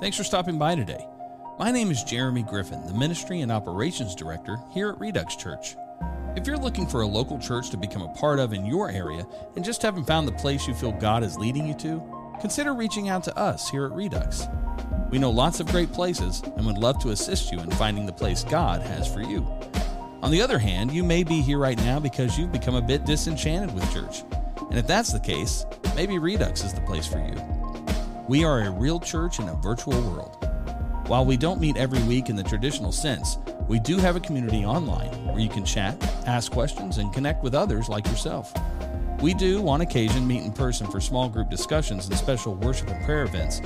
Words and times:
Thanks 0.00 0.16
for 0.16 0.22
stopping 0.22 0.58
by 0.58 0.76
today. 0.76 1.04
My 1.58 1.72
name 1.72 1.90
is 1.90 2.04
Jeremy 2.04 2.44
Griffin, 2.44 2.86
the 2.86 2.94
Ministry 2.94 3.40
and 3.40 3.50
Operations 3.50 4.14
Director 4.14 4.56
here 4.70 4.90
at 4.90 5.00
Redux 5.00 5.34
Church. 5.34 5.74
If 6.36 6.46
you're 6.46 6.56
looking 6.56 6.86
for 6.86 7.02
a 7.02 7.06
local 7.06 7.36
church 7.36 7.70
to 7.70 7.76
become 7.76 8.02
a 8.02 8.14
part 8.14 8.38
of 8.38 8.52
in 8.52 8.64
your 8.64 8.92
area 8.92 9.26
and 9.56 9.64
just 9.64 9.82
haven't 9.82 10.06
found 10.06 10.28
the 10.28 10.32
place 10.32 10.68
you 10.68 10.74
feel 10.74 10.92
God 10.92 11.24
is 11.24 11.36
leading 11.36 11.66
you 11.66 11.74
to, 11.74 12.00
consider 12.40 12.74
reaching 12.74 13.08
out 13.08 13.24
to 13.24 13.36
us 13.36 13.68
here 13.68 13.86
at 13.86 13.92
Redux. 13.92 14.46
We 15.10 15.18
know 15.18 15.30
lots 15.30 15.58
of 15.58 15.66
great 15.66 15.92
places 15.92 16.42
and 16.44 16.64
would 16.64 16.78
love 16.78 17.00
to 17.00 17.10
assist 17.10 17.50
you 17.50 17.58
in 17.58 17.70
finding 17.72 18.06
the 18.06 18.12
place 18.12 18.44
God 18.44 18.82
has 18.82 19.12
for 19.12 19.20
you. 19.20 19.40
On 20.22 20.30
the 20.30 20.40
other 20.40 20.60
hand, 20.60 20.92
you 20.92 21.02
may 21.02 21.24
be 21.24 21.42
here 21.42 21.58
right 21.58 21.78
now 21.78 21.98
because 21.98 22.38
you've 22.38 22.52
become 22.52 22.76
a 22.76 22.82
bit 22.82 23.04
disenchanted 23.04 23.74
with 23.74 23.92
church. 23.92 24.22
And 24.70 24.78
if 24.78 24.86
that's 24.86 25.12
the 25.12 25.18
case, 25.18 25.66
maybe 25.96 26.20
Redux 26.20 26.62
is 26.62 26.72
the 26.72 26.82
place 26.82 27.08
for 27.08 27.18
you. 27.18 27.57
We 28.28 28.44
are 28.44 28.60
a 28.60 28.70
real 28.70 29.00
church 29.00 29.38
in 29.38 29.48
a 29.48 29.54
virtual 29.54 29.98
world. 30.02 30.36
While 31.06 31.24
we 31.24 31.38
don't 31.38 31.62
meet 31.62 31.78
every 31.78 32.02
week 32.02 32.28
in 32.28 32.36
the 32.36 32.42
traditional 32.42 32.92
sense, 32.92 33.38
we 33.68 33.80
do 33.80 33.96
have 33.96 34.16
a 34.16 34.20
community 34.20 34.66
online 34.66 35.08
where 35.24 35.38
you 35.38 35.48
can 35.48 35.64
chat, 35.64 35.96
ask 36.26 36.52
questions, 36.52 36.98
and 36.98 37.10
connect 37.10 37.42
with 37.42 37.54
others 37.54 37.88
like 37.88 38.06
yourself. 38.06 38.52
We 39.22 39.32
do, 39.32 39.66
on 39.66 39.80
occasion, 39.80 40.26
meet 40.26 40.42
in 40.42 40.52
person 40.52 40.90
for 40.90 41.00
small 41.00 41.30
group 41.30 41.48
discussions 41.48 42.06
and 42.06 42.18
special 42.18 42.54
worship 42.56 42.90
and 42.90 43.02
prayer 43.06 43.22
events, 43.22 43.62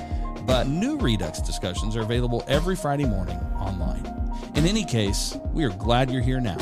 but 0.46 0.68
new 0.68 0.96
Redux 0.96 1.40
discussions 1.40 1.96
are 1.96 2.02
available 2.02 2.44
every 2.46 2.76
Friday 2.76 3.04
morning 3.04 3.40
online. 3.58 4.06
In 4.54 4.64
any 4.64 4.84
case, 4.84 5.36
we 5.52 5.64
are 5.64 5.70
glad 5.70 6.08
you're 6.08 6.22
here 6.22 6.40
now, 6.40 6.58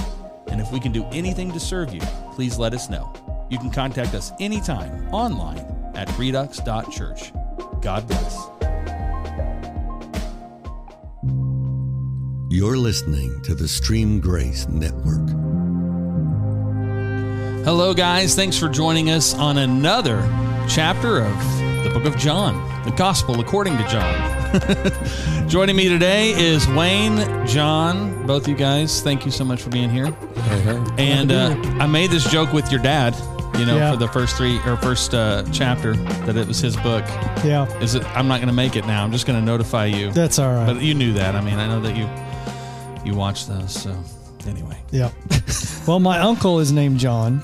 and 0.46 0.58
if 0.58 0.72
we 0.72 0.80
can 0.80 0.90
do 0.92 1.04
anything 1.12 1.52
to 1.52 1.60
serve 1.60 1.92
you, 1.92 2.00
please 2.32 2.58
let 2.58 2.72
us 2.72 2.88
know. 2.88 3.12
You 3.50 3.58
can 3.58 3.70
contact 3.70 4.14
us 4.14 4.32
anytime 4.40 5.06
online 5.12 5.92
at 5.94 6.08
redux.church. 6.16 7.32
God 7.80 8.06
bless. 8.06 8.36
You're 12.50 12.76
listening 12.76 13.40
to 13.42 13.54
the 13.54 13.66
Stream 13.68 14.20
Grace 14.20 14.68
Network. 14.68 15.28
Hello, 17.64 17.94
guys. 17.94 18.34
Thanks 18.34 18.58
for 18.58 18.68
joining 18.68 19.10
us 19.10 19.34
on 19.34 19.58
another 19.58 20.20
chapter 20.68 21.20
of 21.20 21.38
the 21.84 21.90
book 21.92 22.04
of 22.04 22.16
John, 22.18 22.84
the 22.84 22.90
Gospel 22.90 23.40
according 23.40 23.76
to 23.78 23.88
John. 23.88 24.40
Joining 25.48 25.76
me 25.76 25.88
today 25.88 26.30
is 26.32 26.66
Wayne, 26.68 27.46
John, 27.46 28.26
both 28.26 28.48
you 28.48 28.56
guys. 28.56 29.00
Thank 29.00 29.24
you 29.24 29.30
so 29.30 29.44
much 29.44 29.62
for 29.62 29.70
being 29.70 29.90
here. 29.90 30.12
And 30.98 31.30
uh, 31.30 31.54
I 31.78 31.86
made 31.86 32.10
this 32.10 32.28
joke 32.28 32.52
with 32.52 32.70
your 32.72 32.82
dad, 32.82 33.14
you 33.60 33.66
know, 33.66 33.76
Yeah. 33.76 33.90
for 33.92 33.96
the 33.98 34.08
first 34.08 34.36
three 34.36 34.58
or 34.66 34.76
first 34.78 35.14
uh, 35.14 35.44
chapter 35.52 35.94
that 36.26 36.36
it 36.36 36.48
was 36.48 36.58
his 36.60 36.76
book. 36.78 37.04
Yeah, 37.44 37.66
Is 37.80 37.94
it? 37.94 38.04
I'm 38.16 38.26
not 38.26 38.38
going 38.38 38.48
to 38.48 38.54
make 38.54 38.74
it 38.74 38.86
now. 38.86 39.04
I'm 39.04 39.12
just 39.12 39.26
going 39.26 39.38
to 39.38 39.44
notify 39.44 39.84
you. 39.86 40.10
that's 40.12 40.38
all 40.38 40.52
right. 40.52 40.66
But 40.66 40.82
you 40.82 40.94
knew 40.94 41.12
that. 41.12 41.36
I 41.36 41.40
mean, 41.40 41.58
I 41.58 41.66
know 41.68 41.80
that 41.82 41.96
you 41.96 42.08
you 43.04 43.16
watched 43.16 43.48
those. 43.48 43.72
So 43.72 43.94
anyway, 44.46 44.78
yeah. 44.90 45.10
well, 45.86 46.00
my 46.00 46.18
uncle 46.18 46.58
is 46.60 46.72
named 46.72 46.98
John. 46.98 47.42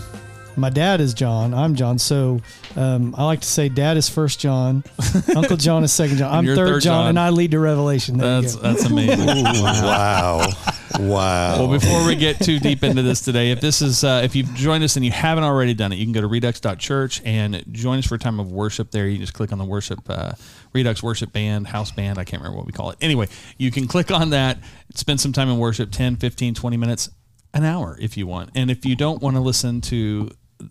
My 0.59 0.71
dad 0.71 1.03
is 1.03 1.13
John. 1.13 1.53
I'm 1.53 1.75
John. 1.75 1.99
So 1.99 2.41
um, 2.77 3.15
I 3.19 3.25
like 3.25 3.41
to 3.43 3.47
say 3.47 3.69
dad 3.69 3.99
is 3.99 4.09
first 4.09 4.41
John. 4.41 4.85
Uncle 5.37 5.59
John 5.59 5.85
is 5.85 5.93
second 5.93 6.17
John. 6.17 6.33
I'm 6.33 6.47
third, 6.47 6.57
third 6.57 6.83
John, 6.83 7.03
John. 7.03 7.09
and 7.11 7.19
I 7.21 7.29
lead 7.29 7.51
to 7.51 7.59
Revelation. 7.59 8.17
There 8.17 8.41
that's 8.41 8.57
that's 8.57 8.85
amazing. 8.87 9.27
wow. 9.45 10.47
Wow. 10.99 11.59
Well, 11.59 11.69
before 11.69 12.07
we 12.07 12.17
get 12.17 12.41
too 12.41 12.59
deep 12.59 12.83
into 12.83 13.03
this 13.03 13.21
today, 13.21 13.51
if 13.51 13.61
this 13.61 13.83
is 13.83 14.05
uh, 14.05 14.23
if 14.25 14.35
you've 14.35 14.53
joined 14.55 14.85
us 14.85 14.97
and 14.97 15.05
you 15.05 15.11
haven't 15.11 15.45
already 15.45 15.75
done 15.75 15.93
it, 15.93 15.97
you 15.97 16.05
can 16.05 16.13
go 16.13 16.21
to 16.21 16.27
redux.church 16.27 17.23
and 17.25 17.65
join 17.73 17.99
us 17.99 18.07
for 18.07 18.15
a 18.15 18.19
time 18.19 18.41
of 18.41 18.51
worship. 18.51 18.91
There, 18.91 19.07
you 19.07 19.19
just 19.19 19.35
click 19.35 19.53
on 19.53 19.59
the 19.59 19.65
worship 19.65 20.01
uh, 20.09 20.33
Redux 20.73 21.03
worship 21.03 21.33
band, 21.33 21.67
house 21.67 21.91
band. 21.91 22.19
I 22.19 22.25
can't 22.25 22.43
remember 22.43 22.59
what 22.59 22.67
we 22.67 22.73
call 22.73 22.91
it. 22.91 22.99
Anyway, 23.01 23.29
you 23.59 23.71
can 23.71 23.87
click 23.87 24.11
on 24.11 24.31
that, 24.31 24.59
spend 24.95 25.21
some 25.21 25.33
time 25.33 25.49
in 25.49 25.59
worship, 25.59 25.91
10, 25.91 26.17
15, 26.17 26.55
20 26.55 26.77
minutes, 26.77 27.11
an 27.55 27.65
hour 27.65 27.97
if 28.01 28.17
you 28.17 28.27
want. 28.27 28.51
And 28.55 28.71
if 28.71 28.85
you 28.85 28.97
don't 28.97 29.23
want 29.23 29.37
to 29.37 29.41
listen 29.41 29.81
to 29.83 30.31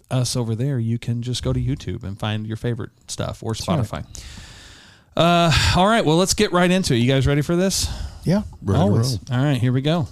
us 0.09 0.35
over 0.35 0.55
there, 0.55 0.79
you 0.79 0.97
can 0.97 1.21
just 1.21 1.43
go 1.43 1.53
to 1.53 1.59
YouTube 1.59 2.03
and 2.03 2.19
find 2.19 2.47
your 2.47 2.57
favorite 2.57 2.91
stuff 3.07 3.43
or. 3.43 3.53
Spotify. 3.53 4.05
Uh, 5.15 5.51
all 5.77 5.87
right, 5.87 6.03
well, 6.03 6.17
let's 6.17 6.33
get 6.33 6.51
right 6.51 6.69
into 6.69 6.93
it. 6.93 6.97
You 6.97 7.07
guys 7.07 7.25
ready 7.25 7.41
for 7.41 7.55
this? 7.55 7.89
yeah, 8.25 8.41
Ready 8.61 8.81
always. 8.81 9.19
All 9.31 9.37
right, 9.37 9.57
here 9.57 9.71
we 9.71 9.81
go. 9.81 10.07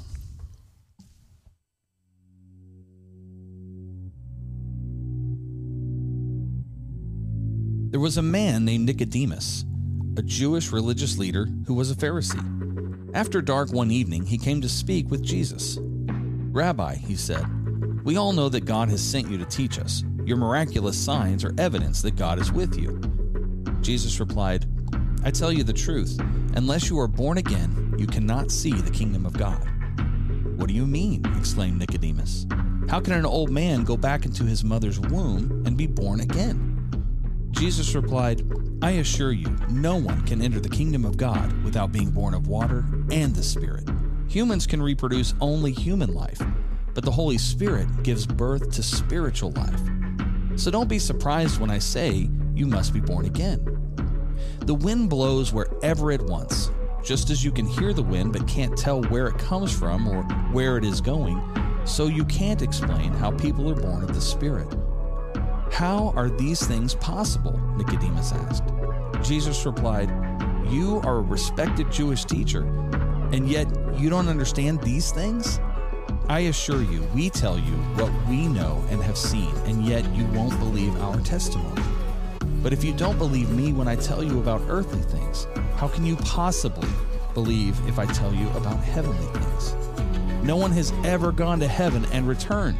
There 7.93 7.99
was 7.99 8.17
a 8.17 8.23
man 8.23 8.65
named 8.65 8.87
Nicodemus, 8.87 9.65
a 10.17 10.23
Jewish 10.23 10.71
religious 10.71 11.19
leader 11.19 11.45
who 11.67 11.75
was 11.75 11.91
a 11.91 11.95
Pharisee. 11.95 13.11
After 13.13 13.39
dark 13.39 13.71
one 13.71 13.91
evening, 13.91 14.25
he 14.25 14.39
came 14.39 14.61
to 14.61 14.67
speak 14.67 15.11
with 15.11 15.21
Jesus. 15.21 15.77
Rabbi, 15.79 16.95
he 16.95 17.15
said, 17.15 17.45
we 18.03 18.17
all 18.17 18.33
know 18.33 18.49
that 18.49 18.65
God 18.65 18.89
has 18.89 18.99
sent 18.99 19.29
you 19.29 19.37
to 19.37 19.45
teach 19.45 19.77
us. 19.77 20.03
Your 20.25 20.37
miraculous 20.37 20.97
signs 20.97 21.45
are 21.45 21.53
evidence 21.59 22.01
that 22.01 22.15
God 22.15 22.41
is 22.41 22.51
with 22.51 22.75
you. 22.79 22.99
Jesus 23.81 24.19
replied, 24.19 24.65
I 25.23 25.29
tell 25.29 25.51
you 25.51 25.63
the 25.63 25.71
truth, 25.71 26.19
unless 26.55 26.89
you 26.89 26.99
are 26.99 27.07
born 27.07 27.37
again, 27.37 27.93
you 27.99 28.07
cannot 28.07 28.49
see 28.49 28.73
the 28.73 28.89
kingdom 28.89 29.23
of 29.23 29.37
God. 29.37 29.69
What 30.57 30.67
do 30.67 30.73
you 30.73 30.87
mean? 30.87 31.23
exclaimed 31.37 31.77
Nicodemus. 31.77 32.47
How 32.89 32.99
can 32.99 33.13
an 33.13 33.27
old 33.27 33.51
man 33.51 33.83
go 33.83 33.97
back 33.97 34.25
into 34.25 34.45
his 34.45 34.63
mother's 34.63 34.99
womb 34.99 35.61
and 35.67 35.77
be 35.77 35.85
born 35.85 36.21
again? 36.21 36.72
Jesus 37.53 37.95
replied, 37.95 38.43
I 38.81 38.91
assure 38.91 39.31
you, 39.31 39.55
no 39.69 39.95
one 39.95 40.25
can 40.25 40.41
enter 40.41 40.59
the 40.59 40.67
kingdom 40.67 41.05
of 41.05 41.15
God 41.15 41.63
without 41.63 41.91
being 41.91 42.11
born 42.11 42.33
of 42.33 42.47
water 42.47 42.83
and 43.11 43.33
the 43.33 43.43
Spirit. 43.43 43.89
Humans 44.27 44.67
can 44.67 44.81
reproduce 44.81 45.33
only 45.39 45.71
human 45.71 46.13
life, 46.13 46.41
but 46.93 47.05
the 47.05 47.11
Holy 47.11 47.37
Spirit 47.37 47.87
gives 48.03 48.25
birth 48.25 48.71
to 48.71 48.83
spiritual 48.83 49.51
life. 49.51 49.79
So 50.55 50.71
don't 50.71 50.89
be 50.89 50.99
surprised 50.99 51.61
when 51.61 51.71
I 51.71 51.79
say 51.79 52.29
you 52.53 52.65
must 52.65 52.93
be 52.93 52.99
born 52.99 53.25
again. 53.25 53.63
The 54.65 54.75
wind 54.75 55.09
blows 55.09 55.53
wherever 55.53 56.11
it 56.11 56.21
wants. 56.23 56.71
Just 57.03 57.29
as 57.29 57.43
you 57.43 57.51
can 57.51 57.65
hear 57.65 57.93
the 57.93 58.03
wind 58.03 58.33
but 58.33 58.47
can't 58.47 58.77
tell 58.77 59.03
where 59.03 59.27
it 59.27 59.37
comes 59.37 59.77
from 59.77 60.07
or 60.07 60.23
where 60.51 60.77
it 60.77 60.83
is 60.83 61.01
going, 61.01 61.41
so 61.85 62.07
you 62.07 62.25
can't 62.25 62.61
explain 62.61 63.13
how 63.13 63.31
people 63.31 63.69
are 63.69 63.75
born 63.75 64.03
of 64.03 64.13
the 64.13 64.21
Spirit. 64.21 64.67
How 65.73 66.13
are 66.15 66.29
these 66.29 66.63
things 66.63 66.93
possible? 66.93 67.59
Nicodemus 67.75 68.31
asked. 68.31 68.63
Jesus 69.23 69.65
replied, 69.65 70.07
You 70.69 71.01
are 71.03 71.17
a 71.17 71.21
respected 71.21 71.91
Jewish 71.91 72.25
teacher, 72.25 72.61
and 73.31 73.49
yet 73.49 73.67
you 73.97 74.11
don't 74.11 74.27
understand 74.27 74.83
these 74.83 75.11
things? 75.11 75.59
I 76.29 76.41
assure 76.41 76.83
you, 76.83 77.01
we 77.15 77.31
tell 77.31 77.57
you 77.57 77.73
what 77.95 78.11
we 78.29 78.45
know 78.45 78.85
and 78.91 79.01
have 79.01 79.17
seen, 79.17 79.49
and 79.65 79.83
yet 79.83 80.07
you 80.13 80.25
won't 80.25 80.57
believe 80.59 80.95
our 81.01 81.19
testimony. 81.21 81.81
But 82.61 82.71
if 82.71 82.83
you 82.83 82.93
don't 82.93 83.17
believe 83.17 83.49
me 83.49 83.73
when 83.73 83.87
I 83.87 83.95
tell 83.95 84.23
you 84.23 84.39
about 84.39 84.61
earthly 84.69 85.01
things, 85.01 85.47
how 85.77 85.87
can 85.87 86.05
you 86.05 86.17
possibly 86.17 86.89
believe 87.33 87.75
if 87.87 87.97
I 87.97 88.05
tell 88.05 88.31
you 88.31 88.47
about 88.49 88.77
heavenly 88.77 89.25
things? 89.39 89.73
No 90.43 90.55
one 90.55 90.71
has 90.73 90.93
ever 91.03 91.31
gone 91.31 91.59
to 91.61 91.67
heaven 91.67 92.05
and 92.11 92.27
returned, 92.27 92.77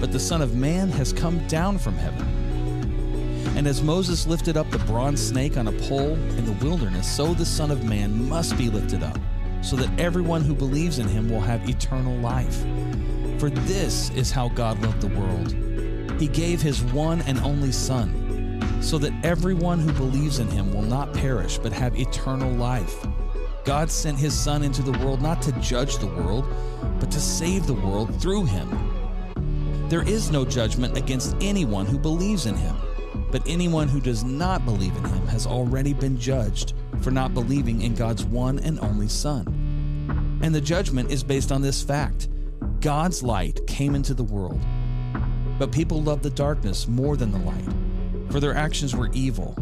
but 0.00 0.12
the 0.12 0.20
Son 0.20 0.42
of 0.42 0.54
Man 0.54 0.88
has 0.90 1.12
come 1.12 1.46
down 1.48 1.78
from 1.78 1.96
heaven. 1.96 2.26
And 3.56 3.66
as 3.66 3.82
Moses 3.82 4.26
lifted 4.26 4.56
up 4.56 4.70
the 4.70 4.78
bronze 4.80 5.26
snake 5.26 5.56
on 5.56 5.68
a 5.68 5.72
pole 5.72 6.12
in 6.12 6.44
the 6.44 6.64
wilderness, 6.64 7.10
so 7.10 7.34
the 7.34 7.46
Son 7.46 7.70
of 7.70 7.84
Man 7.84 8.28
must 8.28 8.56
be 8.58 8.68
lifted 8.68 9.02
up, 9.02 9.18
so 9.62 9.76
that 9.76 10.00
everyone 10.00 10.42
who 10.42 10.54
believes 10.54 10.98
in 10.98 11.08
him 11.08 11.28
will 11.30 11.40
have 11.40 11.68
eternal 11.68 12.16
life. 12.18 12.64
For 13.38 13.50
this 13.50 14.10
is 14.10 14.30
how 14.30 14.48
God 14.50 14.80
loved 14.82 15.00
the 15.00 15.18
world. 15.18 16.20
He 16.20 16.28
gave 16.28 16.62
his 16.62 16.82
one 16.82 17.22
and 17.22 17.38
only 17.40 17.72
Son 17.72 18.26
so 18.80 18.98
that 18.98 19.12
everyone 19.24 19.80
who 19.80 19.92
believes 19.92 20.38
in 20.38 20.48
him 20.48 20.72
will 20.72 20.82
not 20.82 21.12
perish 21.12 21.58
but 21.58 21.72
have 21.72 21.98
eternal 21.98 22.50
life. 22.52 23.04
God 23.64 23.90
sent 23.90 24.16
his 24.18 24.32
Son 24.32 24.62
into 24.62 24.82
the 24.82 24.96
world 25.04 25.20
not 25.20 25.42
to 25.42 25.52
judge 25.60 25.98
the 25.98 26.06
world, 26.06 26.46
but 27.00 27.10
to 27.10 27.20
save 27.20 27.66
the 27.66 27.74
world 27.74 28.14
through 28.20 28.44
him. 28.44 28.85
There 29.88 30.02
is 30.02 30.30
no 30.30 30.44
judgment 30.44 30.96
against 30.96 31.36
anyone 31.40 31.86
who 31.86 31.98
believes 31.98 32.46
in 32.46 32.54
him, 32.56 32.76
but 33.30 33.42
anyone 33.46 33.88
who 33.88 34.00
does 34.00 34.24
not 34.24 34.64
believe 34.64 34.96
in 34.96 35.04
him 35.04 35.26
has 35.28 35.46
already 35.46 35.92
been 35.92 36.18
judged 36.18 36.74
for 37.00 37.10
not 37.10 37.34
believing 37.34 37.82
in 37.82 37.94
God's 37.94 38.24
one 38.24 38.58
and 38.58 38.80
only 38.80 39.08
Son. 39.08 39.46
And 40.42 40.54
the 40.54 40.60
judgment 40.60 41.10
is 41.10 41.22
based 41.22 41.52
on 41.52 41.62
this 41.62 41.82
fact 41.82 42.28
God's 42.80 43.22
light 43.22 43.66
came 43.66 43.94
into 43.94 44.14
the 44.14 44.24
world, 44.24 44.60
but 45.58 45.72
people 45.72 46.02
loved 46.02 46.22
the 46.22 46.30
darkness 46.30 46.88
more 46.88 47.16
than 47.16 47.32
the 47.32 47.38
light 47.38 47.64
for 48.30 48.40
their 48.40 48.54
actions 48.54 48.94
were 48.94 49.10
evil. 49.12 49.56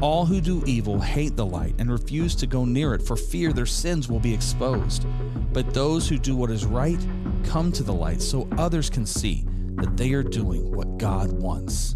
All 0.00 0.26
who 0.26 0.40
do 0.40 0.62
evil 0.66 1.00
hate 1.00 1.36
the 1.36 1.46
light 1.46 1.74
and 1.78 1.90
refuse 1.90 2.34
to 2.36 2.46
go 2.46 2.64
near 2.64 2.94
it 2.94 3.02
for 3.02 3.16
fear 3.16 3.52
their 3.52 3.66
sins 3.66 4.08
will 4.08 4.20
be 4.20 4.32
exposed. 4.32 5.06
But 5.52 5.72
those 5.72 6.08
who 6.08 6.18
do 6.18 6.36
what 6.36 6.50
is 6.50 6.64
right 6.64 6.98
come 7.44 7.70
to 7.72 7.82
the 7.82 7.92
light 7.92 8.20
so 8.22 8.48
others 8.58 8.90
can 8.90 9.06
see 9.06 9.44
that 9.76 9.96
they 9.96 10.12
are 10.12 10.22
doing 10.22 10.70
what 10.74 10.98
God 10.98 11.32
wants. 11.32 11.94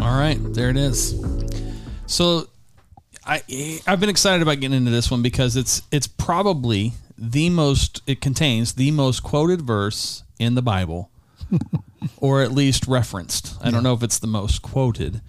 All 0.00 0.16
right, 0.18 0.38
there 0.54 0.70
it 0.70 0.76
is. 0.76 1.14
So 2.06 2.48
I 3.26 3.42
I've 3.86 4.00
been 4.00 4.08
excited 4.08 4.42
about 4.42 4.60
getting 4.60 4.76
into 4.76 4.90
this 4.90 5.10
one 5.10 5.22
because 5.22 5.56
it's 5.56 5.82
it's 5.90 6.06
probably 6.06 6.92
the 7.18 7.50
most 7.50 8.00
it 8.06 8.20
contains 8.20 8.74
the 8.74 8.90
most 8.92 9.22
quoted 9.22 9.60
verse 9.62 10.22
in 10.38 10.54
the 10.54 10.62
Bible, 10.62 11.10
or 12.18 12.42
at 12.42 12.52
least 12.52 12.86
referenced. 12.86 13.56
I 13.62 13.70
don't 13.70 13.82
know 13.82 13.92
if 13.92 14.02
it's 14.04 14.20
the 14.20 14.28
most 14.28 14.62
quoted, 14.62 15.20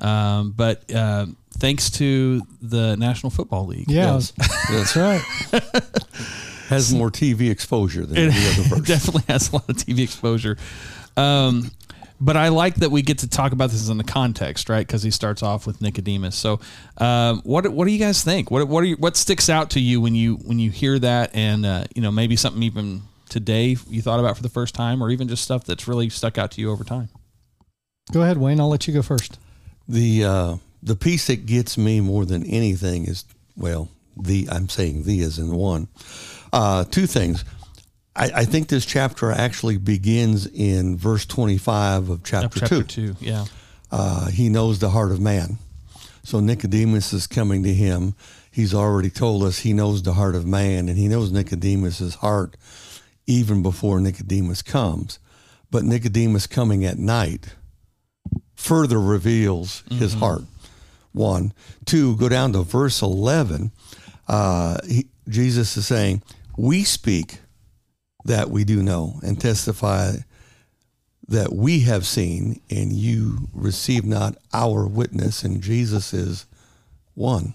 um, 0.00 0.52
but 0.52 0.92
uh, 0.94 1.26
thanks 1.56 1.88
to 1.92 2.42
the 2.60 2.96
National 2.96 3.30
Football 3.30 3.66
League. 3.66 3.90
Yeah, 3.90 4.14
Yes. 4.14 4.32
that's 4.70 4.94
right. 4.94 5.22
Has 6.68 6.94
more 6.94 7.10
TV 7.10 7.50
exposure 7.50 8.04
than 8.06 8.16
any 8.16 8.28
other 8.28 8.62
It 8.62 8.66
verse. 8.68 8.80
definitely 8.86 9.24
has 9.28 9.50
a 9.50 9.56
lot 9.56 9.68
of 9.68 9.76
TV 9.76 10.00
exposure. 10.04 10.56
Um, 11.16 11.70
but 12.20 12.36
I 12.36 12.48
like 12.48 12.76
that 12.76 12.90
we 12.90 13.02
get 13.02 13.18
to 13.18 13.28
talk 13.28 13.52
about 13.52 13.70
this 13.70 13.88
in 13.88 13.96
the 13.96 14.04
context, 14.04 14.68
right? 14.68 14.86
Because 14.86 15.02
he 15.02 15.10
starts 15.10 15.42
off 15.42 15.66
with 15.66 15.80
Nicodemus. 15.80 16.34
So, 16.36 16.60
um, 16.98 17.40
what 17.44 17.68
what 17.68 17.86
do 17.86 17.92
you 17.92 17.98
guys 17.98 18.24
think? 18.24 18.50
What 18.50 18.66
what 18.66 18.82
are 18.82 18.86
you, 18.86 18.96
what 18.96 19.16
sticks 19.16 19.48
out 19.48 19.70
to 19.70 19.80
you 19.80 20.00
when 20.00 20.14
you 20.14 20.34
when 20.36 20.58
you 20.58 20.70
hear 20.70 20.98
that, 20.98 21.30
and 21.34 21.64
uh, 21.64 21.84
you 21.94 22.02
know 22.02 22.10
maybe 22.10 22.34
something 22.34 22.62
even 22.64 23.02
today 23.28 23.76
you 23.88 24.02
thought 24.02 24.18
about 24.18 24.36
for 24.36 24.42
the 24.42 24.48
first 24.48 24.74
time, 24.74 25.02
or 25.02 25.10
even 25.10 25.28
just 25.28 25.44
stuff 25.44 25.64
that's 25.64 25.86
really 25.86 26.08
stuck 26.08 26.38
out 26.38 26.50
to 26.52 26.60
you 26.60 26.72
over 26.72 26.82
time? 26.82 27.08
Go 28.12 28.22
ahead, 28.22 28.38
Wayne. 28.38 28.58
I'll 28.58 28.68
let 28.68 28.88
you 28.88 28.94
go 28.94 29.02
first. 29.02 29.38
The 29.86 30.24
uh, 30.24 30.56
the 30.82 30.96
piece 30.96 31.28
that 31.28 31.46
gets 31.46 31.78
me 31.78 32.00
more 32.00 32.24
than 32.24 32.44
anything 32.44 33.04
is 33.04 33.24
well, 33.56 33.90
the 34.16 34.48
I'm 34.50 34.68
saying 34.68 35.04
the 35.04 35.20
is 35.20 35.38
in 35.38 35.54
one. 35.54 35.86
Uh, 36.52 36.84
two 36.84 37.06
things. 37.06 37.44
I, 38.16 38.30
I 38.36 38.44
think 38.44 38.68
this 38.68 38.84
chapter 38.86 39.30
actually 39.30 39.76
begins 39.78 40.46
in 40.46 40.96
verse 40.96 41.24
25 41.26 42.08
of 42.08 42.24
chapter, 42.24 42.60
Chapter 42.60 42.82
two. 42.82 43.12
two, 43.14 43.16
yeah, 43.20 43.44
Uh, 43.90 44.28
he 44.30 44.48
knows 44.48 44.78
the 44.80 44.90
heart 44.90 45.12
of 45.12 45.20
man. 45.20 45.58
So 46.24 46.40
Nicodemus 46.40 47.12
is 47.12 47.26
coming 47.26 47.62
to 47.62 47.72
him. 47.72 48.14
He's 48.50 48.74
already 48.74 49.08
told 49.10 49.44
us 49.44 49.60
he 49.60 49.72
knows 49.72 50.02
the 50.02 50.14
heart 50.14 50.34
of 50.34 50.46
man, 50.46 50.88
and 50.88 50.98
he 50.98 51.06
knows 51.08 51.30
Nicodemus's 51.32 52.16
heart 52.16 52.56
even 53.26 53.62
before 53.62 54.00
Nicodemus 54.00 54.62
comes. 54.62 55.18
But 55.70 55.84
Nicodemus 55.84 56.46
coming 56.46 56.84
at 56.84 56.98
night 56.98 57.54
further 58.56 59.00
reveals 59.00 59.84
his 59.90 60.14
heart. 60.14 60.42
One, 61.12 61.52
two. 61.84 62.16
Go 62.16 62.28
down 62.28 62.52
to 62.54 62.62
verse 62.62 63.00
eleven. 63.02 63.70
Uh, 64.26 64.78
he, 64.86 65.06
Jesus 65.28 65.76
is 65.76 65.86
saying, 65.86 66.22
"We 66.58 66.84
speak 66.84 67.38
that 68.24 68.50
we 68.50 68.64
do 68.64 68.82
know 68.82 69.20
and 69.22 69.40
testify 69.40 70.16
that 71.28 71.52
we 71.52 71.80
have 71.80 72.04
seen, 72.06 72.60
and 72.68 72.92
you 72.92 73.48
receive 73.54 74.04
not 74.04 74.36
our 74.52 74.86
witness." 74.86 75.44
And 75.44 75.62
Jesus 75.62 76.12
is 76.12 76.46
one. 77.14 77.54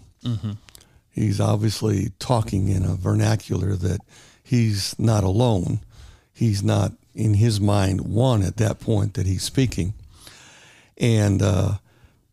He's 1.10 1.40
obviously 1.40 2.12
talking 2.18 2.70
in 2.70 2.86
a 2.86 2.96
vernacular 2.96 3.76
that 3.76 4.00
he's 4.44 4.98
not 4.98 5.24
alone. 5.24 5.82
He's 6.34 6.64
not 6.64 6.94
in 7.14 7.36
his 7.36 7.60
mind 7.60 8.02
one 8.02 8.42
at 8.42 8.58
that 8.58 8.80
point 8.80 9.14
that 9.14 9.28
he's 9.28 9.44
speaking. 9.44 9.94
And 10.98 11.42
uh, 11.42 11.74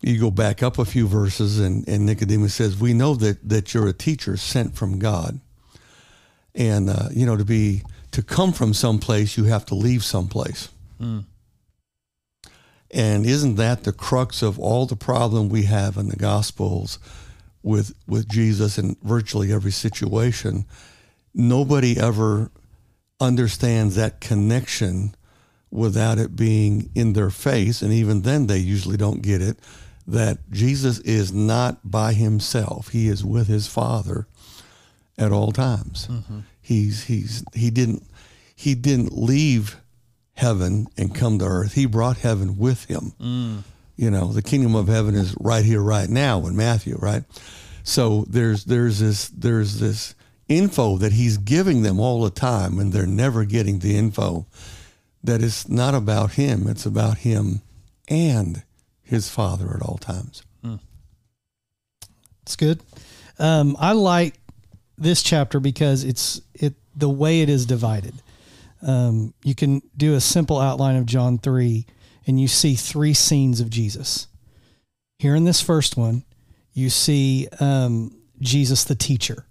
you 0.01 0.19
go 0.19 0.31
back 0.31 0.63
up 0.63 0.79
a 0.79 0.85
few 0.85 1.07
verses, 1.09 1.59
and, 1.59 1.87
and 1.89 2.07
Nicodemus 2.07 2.55
says, 2.55 2.79
"We 2.81 2.95
know 2.95 3.15
that 3.17 3.47
that 3.49 3.75
you're 3.75 3.89
a 3.89 3.93
teacher 3.93 4.37
sent 4.37 4.75
from 4.77 4.99
God." 4.99 5.41
And 6.55 6.91
uh, 6.91 7.09
you 7.13 7.27
know, 7.27 7.37
to 7.37 7.45
be 7.45 7.83
to 8.13 8.23
come 8.23 8.53
from 8.53 8.75
someplace, 8.75 9.37
you 9.37 9.45
have 9.45 9.65
to 9.67 9.75
leave 9.75 10.05
someplace. 10.05 10.69
And 12.91 13.25
isn't 13.25 13.55
that 13.55 13.85
the 13.85 13.93
crux 13.93 14.43
of 14.43 14.59
all 14.59 14.87
the 14.87 14.97
problem 14.97 15.49
we 15.49 15.63
have 15.65 15.97
in 15.97 16.09
the 16.09 16.17
Gospels 16.17 16.99
with 17.63 17.95
with 18.07 18.29
Jesus 18.29 18.79
in 18.79 18.97
virtually 19.03 19.53
every 19.53 19.71
situation? 19.71 20.65
Nobody 21.33 21.99
ever 21.99 22.51
understands 23.21 23.95
that 23.95 24.21
connection 24.21 25.15
without 25.71 26.19
it 26.19 26.35
being 26.35 26.91
in 26.97 27.13
their 27.13 27.31
face, 27.31 27.81
and 27.81 27.93
even 27.93 28.23
then 28.23 28.49
they 28.49 28.59
usually 28.59 28.97
don't 28.97 29.23
get 29.23 29.41
it. 29.41 29.59
That 30.07 30.51
Jesus 30.51 30.99
is 31.01 31.33
not 31.33 31.89
by 31.89 32.13
himself; 32.15 32.89
he 32.89 33.07
is 33.07 33.25
with 33.25 33.47
his 33.47 33.69
Father 33.69 34.27
at 35.21 35.31
all 35.31 35.53
times. 35.53 36.09
Mm-hmm. 36.09 36.41
He's 36.61 37.05
he's 37.05 37.45
he 37.55 37.71
didn't 37.71 38.03
he 38.57 38.75
didn't 38.75 39.17
leave 39.17 39.77
heaven 40.33 40.87
and 40.97 41.15
come 41.15 41.39
to 41.39 41.45
earth. 41.45 41.75
He 41.75 41.87
brought 41.87 42.19
heaven 42.19 42.57
with 42.57 42.87
him. 42.87 43.13
Mm. 43.21 43.63
You 43.97 44.11
know, 44.11 44.33
the 44.33 44.43
kingdom 44.43 44.75
of 44.75 44.89
heaven 44.89 45.15
is 45.15 45.37
right 45.39 45.65
here, 45.65 45.83
right 45.83 46.09
now 46.09 46.47
in 46.47 46.57
Matthew, 46.57 46.97
right? 46.97 47.23
So 47.85 48.25
there's 48.29 48.65
there's 48.65 48.99
this 48.99 49.29
there's 49.29 49.79
this 49.79 50.15
info 50.49 50.97
that 50.97 51.13
he's 51.13 51.37
giving 51.37 51.83
them 51.83 52.01
all 52.01 52.23
the 52.23 52.31
time, 52.31 52.79
and 52.79 52.93
they're 52.93 53.07
never 53.07 53.45
getting 53.45 53.79
the 53.79 53.97
info 53.97 54.47
that 55.23 55.43
it's 55.43 55.69
not 55.69 55.95
about 55.95 56.33
him. 56.33 56.67
It's 56.67 56.87
about 56.87 57.19
him 57.19 57.61
and 58.09 58.63
his 59.03 59.29
father 59.29 59.75
at 59.75 59.83
all 59.83 59.99
times. 59.99 60.43
Mm. 60.65 60.81
It's 62.43 62.57
good. 62.57 62.81
Um, 63.39 63.77
I 63.79 63.93
like 63.93 64.40
this 65.01 65.23
chapter 65.23 65.59
because 65.59 66.05
it's 66.05 66.41
it 66.55 66.75
the 66.95 67.09
way 67.09 67.41
it 67.41 67.49
is 67.49 67.67
divided. 67.67 68.15
Um, 68.83 69.35
you 69.43 69.55
can 69.55 69.83
do 69.97 70.15
a 70.15 70.21
simple 70.21 70.59
outline 70.59 70.97
of 70.97 71.07
John 71.07 71.39
three, 71.39 71.87
and 72.27 72.41
you 72.41 72.47
see 72.49 72.75
three 72.75 73.15
scenes 73.15 73.61
of 73.61 73.71
Jesus. 73.71 74.29
Here 75.19 75.35
in 75.35 75.45
this 75.45 75.61
first 75.61 75.97
one, 75.97 76.25
you 76.73 76.91
see 76.91 77.49
um, 77.59 78.17
Jesus 78.41 78.85
the 78.85 78.95
teacher. 78.95 79.47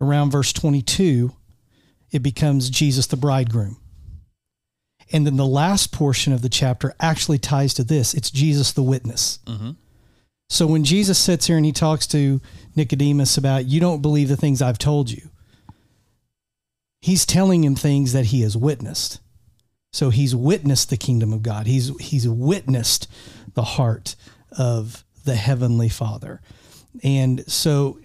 Around 0.00 0.32
verse 0.32 0.52
twenty 0.52 0.82
two, 0.82 1.32
it 2.10 2.22
becomes 2.22 2.68
Jesus 2.70 3.06
the 3.06 3.16
bridegroom. 3.16 3.78
And 5.12 5.26
then 5.26 5.36
the 5.36 5.46
last 5.46 5.92
portion 5.92 6.32
of 6.32 6.40
the 6.40 6.48
chapter 6.48 6.94
actually 6.98 7.38
ties 7.38 7.74
to 7.74 7.84
this. 7.84 8.14
It's 8.14 8.30
Jesus 8.30 8.72
the 8.72 8.82
witness. 8.82 9.38
So 10.52 10.66
when 10.66 10.84
Jesus 10.84 11.18
sits 11.18 11.46
here 11.46 11.56
and 11.56 11.64
he 11.64 11.72
talks 11.72 12.06
to 12.08 12.38
Nicodemus 12.76 13.38
about, 13.38 13.64
you 13.64 13.80
don't 13.80 14.02
believe 14.02 14.28
the 14.28 14.36
things 14.36 14.60
I've 14.60 14.76
told 14.76 15.10
you, 15.10 15.30
he's 17.00 17.24
telling 17.24 17.64
him 17.64 17.74
things 17.74 18.12
that 18.12 18.26
he 18.26 18.42
has 18.42 18.54
witnessed. 18.54 19.18
So 19.94 20.10
he's 20.10 20.36
witnessed 20.36 20.90
the 20.90 20.98
kingdom 20.98 21.32
of 21.32 21.42
God. 21.42 21.66
He's 21.66 21.88
he's 21.98 22.28
witnessed 22.28 23.10
the 23.54 23.62
heart 23.62 24.14
of 24.58 25.04
the 25.24 25.36
heavenly 25.36 25.88
Father. 25.88 26.42
And 27.02 27.50
so 27.50 27.98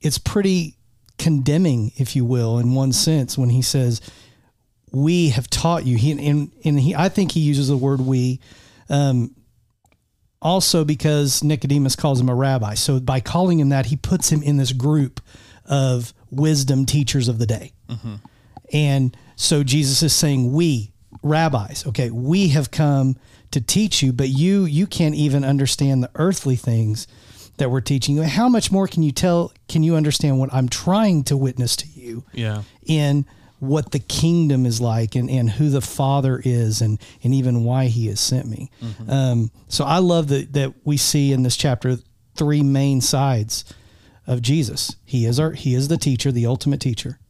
it's 0.00 0.18
pretty 0.18 0.76
condemning, 1.18 1.90
if 1.96 2.14
you 2.14 2.24
will, 2.24 2.60
in 2.60 2.74
one 2.74 2.92
sense, 2.92 3.36
when 3.36 3.50
he 3.50 3.62
says, 3.62 4.00
We 4.92 5.30
have 5.30 5.50
taught 5.50 5.84
you. 5.84 5.96
He 5.96 6.12
and, 6.12 6.52
and 6.64 6.78
he 6.78 6.94
I 6.94 7.08
think 7.08 7.32
he 7.32 7.40
uses 7.40 7.66
the 7.66 7.76
word 7.76 8.00
we. 8.00 8.38
Um, 8.88 9.34
also 10.42 10.84
because 10.84 11.42
Nicodemus 11.42 11.96
calls 11.96 12.20
him 12.20 12.28
a 12.28 12.34
rabbi. 12.34 12.74
So 12.74 13.00
by 13.00 13.20
calling 13.20 13.60
him 13.60 13.70
that, 13.70 13.86
he 13.86 13.96
puts 13.96 14.30
him 14.30 14.42
in 14.42 14.58
this 14.58 14.72
group 14.72 15.20
of 15.64 16.12
wisdom 16.30 16.84
teachers 16.84 17.28
of 17.28 17.38
the 17.38 17.46
day. 17.46 17.72
Mm-hmm. 17.88 18.16
And 18.72 19.16
so 19.36 19.62
Jesus 19.62 20.02
is 20.02 20.12
saying, 20.12 20.52
"We 20.52 20.92
rabbis, 21.22 21.86
okay, 21.86 22.10
we 22.10 22.48
have 22.48 22.70
come 22.70 23.16
to 23.52 23.60
teach 23.60 24.02
you, 24.02 24.12
but 24.12 24.28
you 24.28 24.64
you 24.64 24.86
can't 24.86 25.14
even 25.14 25.44
understand 25.44 26.02
the 26.02 26.10
earthly 26.16 26.56
things 26.56 27.06
that 27.58 27.70
we're 27.70 27.80
teaching 27.80 28.16
you. 28.16 28.22
How 28.22 28.48
much 28.48 28.72
more 28.72 28.88
can 28.88 29.02
you 29.02 29.12
tell? 29.12 29.52
Can 29.68 29.82
you 29.82 29.94
understand 29.94 30.38
what 30.38 30.52
I'm 30.52 30.68
trying 30.68 31.24
to 31.24 31.36
witness 31.36 31.76
to 31.76 31.88
you 31.88 32.24
yeah, 32.32 32.62
in 32.84 33.26
what 33.62 33.92
the 33.92 34.00
kingdom 34.00 34.66
is 34.66 34.80
like 34.80 35.14
and, 35.14 35.30
and 35.30 35.48
who 35.48 35.70
the 35.70 35.80
Father 35.80 36.42
is 36.44 36.80
and 36.80 36.98
and 37.22 37.32
even 37.32 37.62
why 37.62 37.86
He 37.86 38.08
has 38.08 38.18
sent 38.18 38.48
me? 38.48 38.70
Um, 39.08 39.52
so 39.68 39.84
I 39.84 39.98
love 39.98 40.26
that 40.28 40.52
that 40.54 40.74
we 40.84 40.96
see 40.96 41.32
in 41.32 41.44
this 41.44 41.56
chapter 41.56 41.96
three 42.34 42.62
main 42.62 43.00
sides 43.00 43.64
of 44.26 44.42
Jesus. 44.42 44.96
He 45.04 45.26
is 45.26 45.38
our 45.38 45.52
He 45.52 45.74
is 45.74 45.86
the 45.86 45.96
teacher, 45.96 46.32
the 46.32 46.46
ultimate 46.46 46.80
teacher. 46.80 47.20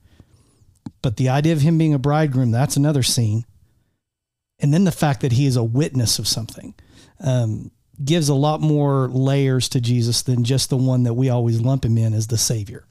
But 1.03 1.17
the 1.17 1.29
idea 1.29 1.53
of 1.53 1.61
him 1.61 1.77
being 1.79 1.93
a 1.95 1.99
bridegroom, 1.99 2.51
that's 2.51 2.77
another 2.77 3.03
scene. 3.03 3.45
And 4.61 4.73
then 4.73 4.85
the 4.85 4.93
fact 4.93 5.21
that 5.21 5.33
he 5.33 5.47
is 5.47 5.57
a 5.57 5.65
witness 5.65 6.19
of 6.21 6.29
something 6.29 6.75
um, 7.21 7.73
gives 8.05 8.29
a 8.29 8.35
lot 8.35 8.61
more 8.61 9.09
layers 9.09 9.69
to 9.71 9.81
Jesus 9.81 10.23
than 10.23 10.45
just 10.45 10.71
the 10.71 10.77
one 10.77 11.03
that 11.03 11.15
we 11.15 11.29
always 11.29 11.61
lump 11.61 11.85
him 11.85 11.99
in 11.99 12.15
as 12.15 12.29
the 12.29 12.39
savior 12.39 12.85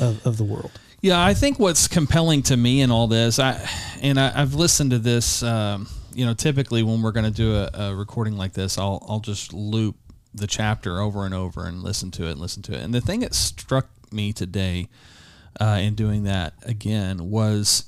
of, 0.00 0.26
of 0.26 0.36
the 0.38 0.44
world. 0.44 0.72
Yeah, 1.00 1.22
I 1.22 1.34
think 1.34 1.58
what's 1.58 1.88
compelling 1.88 2.42
to 2.44 2.56
me 2.56 2.80
in 2.80 2.90
all 2.90 3.06
this, 3.06 3.38
I 3.38 3.68
and 4.00 4.18
I, 4.18 4.32
I've 4.34 4.54
listened 4.54 4.90
to 4.92 4.98
this. 4.98 5.42
Um, 5.42 5.88
you 6.14 6.24
know, 6.24 6.32
typically 6.32 6.82
when 6.82 7.02
we're 7.02 7.12
going 7.12 7.26
to 7.26 7.30
do 7.30 7.54
a, 7.54 7.70
a 7.74 7.94
recording 7.94 8.36
like 8.36 8.54
this, 8.54 8.78
I'll 8.78 9.04
I'll 9.08 9.20
just 9.20 9.52
loop 9.52 9.96
the 10.34 10.46
chapter 10.46 11.00
over 11.00 11.24
and 11.24 11.34
over 11.34 11.66
and 11.66 11.82
listen 11.82 12.10
to 12.12 12.26
it 12.26 12.32
and 12.32 12.40
listen 12.40 12.62
to 12.62 12.74
it. 12.74 12.82
And 12.82 12.94
the 12.94 13.00
thing 13.00 13.20
that 13.20 13.34
struck 13.34 13.88
me 14.12 14.32
today 14.32 14.88
uh, 15.60 15.78
in 15.80 15.94
doing 15.94 16.24
that 16.24 16.54
again 16.62 17.30
was 17.30 17.84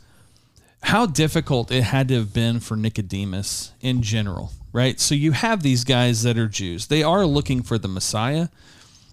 how 0.85 1.07
difficult 1.07 1.71
it 1.71 1.83
had 1.83 2.09
to 2.09 2.15
have 2.15 2.33
been 2.33 2.61
for 2.61 2.77
Nicodemus 2.77 3.73
in 3.81 4.03
general, 4.03 4.53
right? 4.73 5.01
So 5.01 5.15
you 5.15 5.33
have 5.33 5.63
these 5.63 5.85
guys 5.85 6.23
that 6.23 6.39
are 6.39 6.49
Jews. 6.49 6.87
They 6.87 7.03
are 7.03 7.27
looking 7.27 7.63
for 7.63 7.79
the 7.79 7.89
Messiah, 7.89 8.49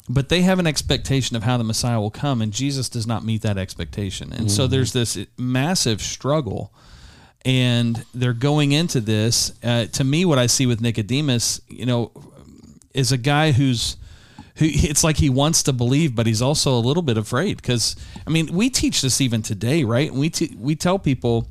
but 0.07 0.29
they 0.29 0.41
have 0.41 0.59
an 0.59 0.67
expectation 0.67 1.35
of 1.35 1.43
how 1.43 1.57
the 1.57 1.63
Messiah 1.63 1.99
will 1.99 2.11
come, 2.11 2.41
and 2.41 2.51
Jesus 2.51 2.89
does 2.89 3.07
not 3.07 3.25
meet 3.25 3.41
that 3.41 3.57
expectation. 3.57 4.31
And 4.31 4.51
so 4.51 4.67
there's 4.67 4.93
this 4.93 5.17
massive 5.37 6.01
struggle, 6.01 6.71
and 7.43 8.05
they're 8.13 8.33
going 8.33 8.71
into 8.71 9.01
this. 9.01 9.53
Uh, 9.63 9.85
to 9.85 10.03
me, 10.03 10.25
what 10.25 10.37
I 10.37 10.45
see 10.45 10.65
with 10.65 10.79
Nicodemus, 10.79 11.59
you 11.67 11.85
know, 11.85 12.11
is 12.93 13.11
a 13.11 13.17
guy 13.17 13.51
who's 13.51 13.97
who 14.57 14.65
it's 14.69 15.03
like 15.03 15.17
he 15.17 15.29
wants 15.29 15.63
to 15.63 15.73
believe, 15.73 16.15
but 16.15 16.27
he's 16.27 16.41
also 16.41 16.77
a 16.77 16.79
little 16.79 17.03
bit 17.03 17.17
afraid 17.17 17.57
because 17.57 17.95
I 18.25 18.29
mean 18.29 18.53
we 18.53 18.69
teach 18.69 19.01
this 19.01 19.19
even 19.21 19.41
today, 19.41 19.83
right? 19.83 20.11
We 20.11 20.29
t- 20.29 20.55
we 20.57 20.75
tell 20.75 20.99
people. 20.99 21.47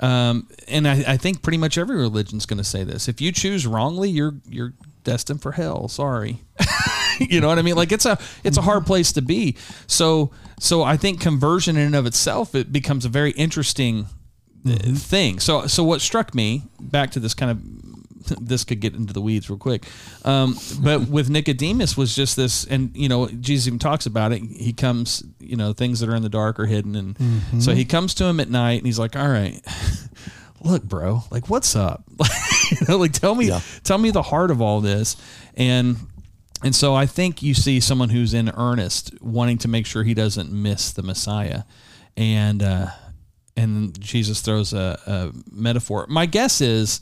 Um, 0.00 0.48
and 0.66 0.88
I, 0.88 1.04
I 1.06 1.16
think 1.16 1.42
pretty 1.42 1.58
much 1.58 1.78
every 1.78 1.96
religion's 1.96 2.44
going 2.44 2.58
to 2.58 2.64
say 2.64 2.82
this: 2.82 3.08
if 3.08 3.20
you 3.20 3.30
choose 3.30 3.66
wrongly, 3.66 4.10
you're 4.10 4.34
you're 4.48 4.72
destined 5.04 5.42
for 5.42 5.52
hell. 5.52 5.86
Sorry, 5.86 6.40
you 7.20 7.40
know 7.40 7.48
what 7.48 7.58
I 7.58 7.62
mean? 7.62 7.76
Like 7.76 7.92
it's 7.92 8.06
a 8.06 8.18
it's 8.44 8.56
a 8.58 8.62
hard 8.62 8.86
place 8.86 9.12
to 9.12 9.22
be. 9.22 9.56
So 9.86 10.30
so 10.60 10.82
I 10.82 10.96
think 10.96 11.20
conversion 11.20 11.76
in 11.76 11.86
and 11.86 11.94
of 11.96 12.06
itself 12.06 12.54
it 12.54 12.72
becomes 12.72 13.04
a 13.04 13.08
very 13.08 13.30
interesting 13.32 14.06
uh, 14.66 14.74
thing. 14.94 15.38
So 15.40 15.66
so 15.66 15.82
what 15.84 16.00
struck 16.00 16.34
me 16.34 16.62
back 16.80 17.10
to 17.12 17.20
this 17.20 17.34
kind 17.34 17.50
of 17.50 17.60
this 18.40 18.62
could 18.62 18.78
get 18.78 18.94
into 18.94 19.12
the 19.12 19.20
weeds 19.20 19.50
real 19.50 19.58
quick. 19.58 19.84
Um, 20.24 20.56
but 20.80 21.08
with 21.08 21.28
Nicodemus 21.28 21.96
was 21.96 22.14
just 22.14 22.36
this, 22.36 22.64
and 22.64 22.96
you 22.96 23.08
know, 23.08 23.26
Jesus 23.26 23.66
even 23.66 23.80
talks 23.80 24.06
about 24.06 24.30
it. 24.30 24.40
He 24.42 24.72
comes, 24.72 25.24
you 25.40 25.56
know, 25.56 25.72
things 25.72 25.98
that 25.98 26.08
are 26.08 26.14
in 26.14 26.22
the 26.22 26.28
dark 26.28 26.60
are 26.60 26.66
hidden, 26.66 26.94
and 26.94 27.62
so 27.62 27.74
he 27.74 27.84
comes 27.84 28.14
to 28.14 28.24
him 28.24 28.38
at 28.38 28.48
night, 28.48 28.78
and 28.78 28.86
he's 28.86 28.98
like, 29.00 29.16
"All 29.16 29.28
right, 29.28 29.60
look, 30.60 30.84
bro, 30.84 31.24
like, 31.32 31.48
what's 31.50 31.74
up? 31.74 32.04
you 32.70 32.76
know, 32.88 32.96
like, 32.96 33.12
tell 33.12 33.34
me, 33.34 33.46
Yeah. 33.48 33.60
tell 33.82 33.98
me 33.98 34.12
the 34.12 34.22
heart 34.22 34.52
of 34.52 34.60
all 34.62 34.80
this." 34.80 35.16
And 35.56 35.96
and 36.62 36.74
so 36.74 36.94
I 36.94 37.06
think 37.06 37.42
you 37.42 37.54
see 37.54 37.80
someone 37.80 38.10
who's 38.10 38.34
in 38.34 38.50
earnest, 38.50 39.20
wanting 39.22 39.58
to 39.58 39.68
make 39.68 39.86
sure 39.86 40.04
he 40.04 40.14
doesn't 40.14 40.52
miss 40.52 40.92
the 40.92 41.02
Messiah, 41.02 41.62
and 42.16 42.62
uh, 42.62 42.88
and 43.56 43.98
Jesus 44.00 44.40
throws 44.40 44.72
a, 44.72 44.98
a 45.06 45.32
metaphor. 45.50 46.06
My 46.08 46.26
guess 46.26 46.60
is 46.60 47.00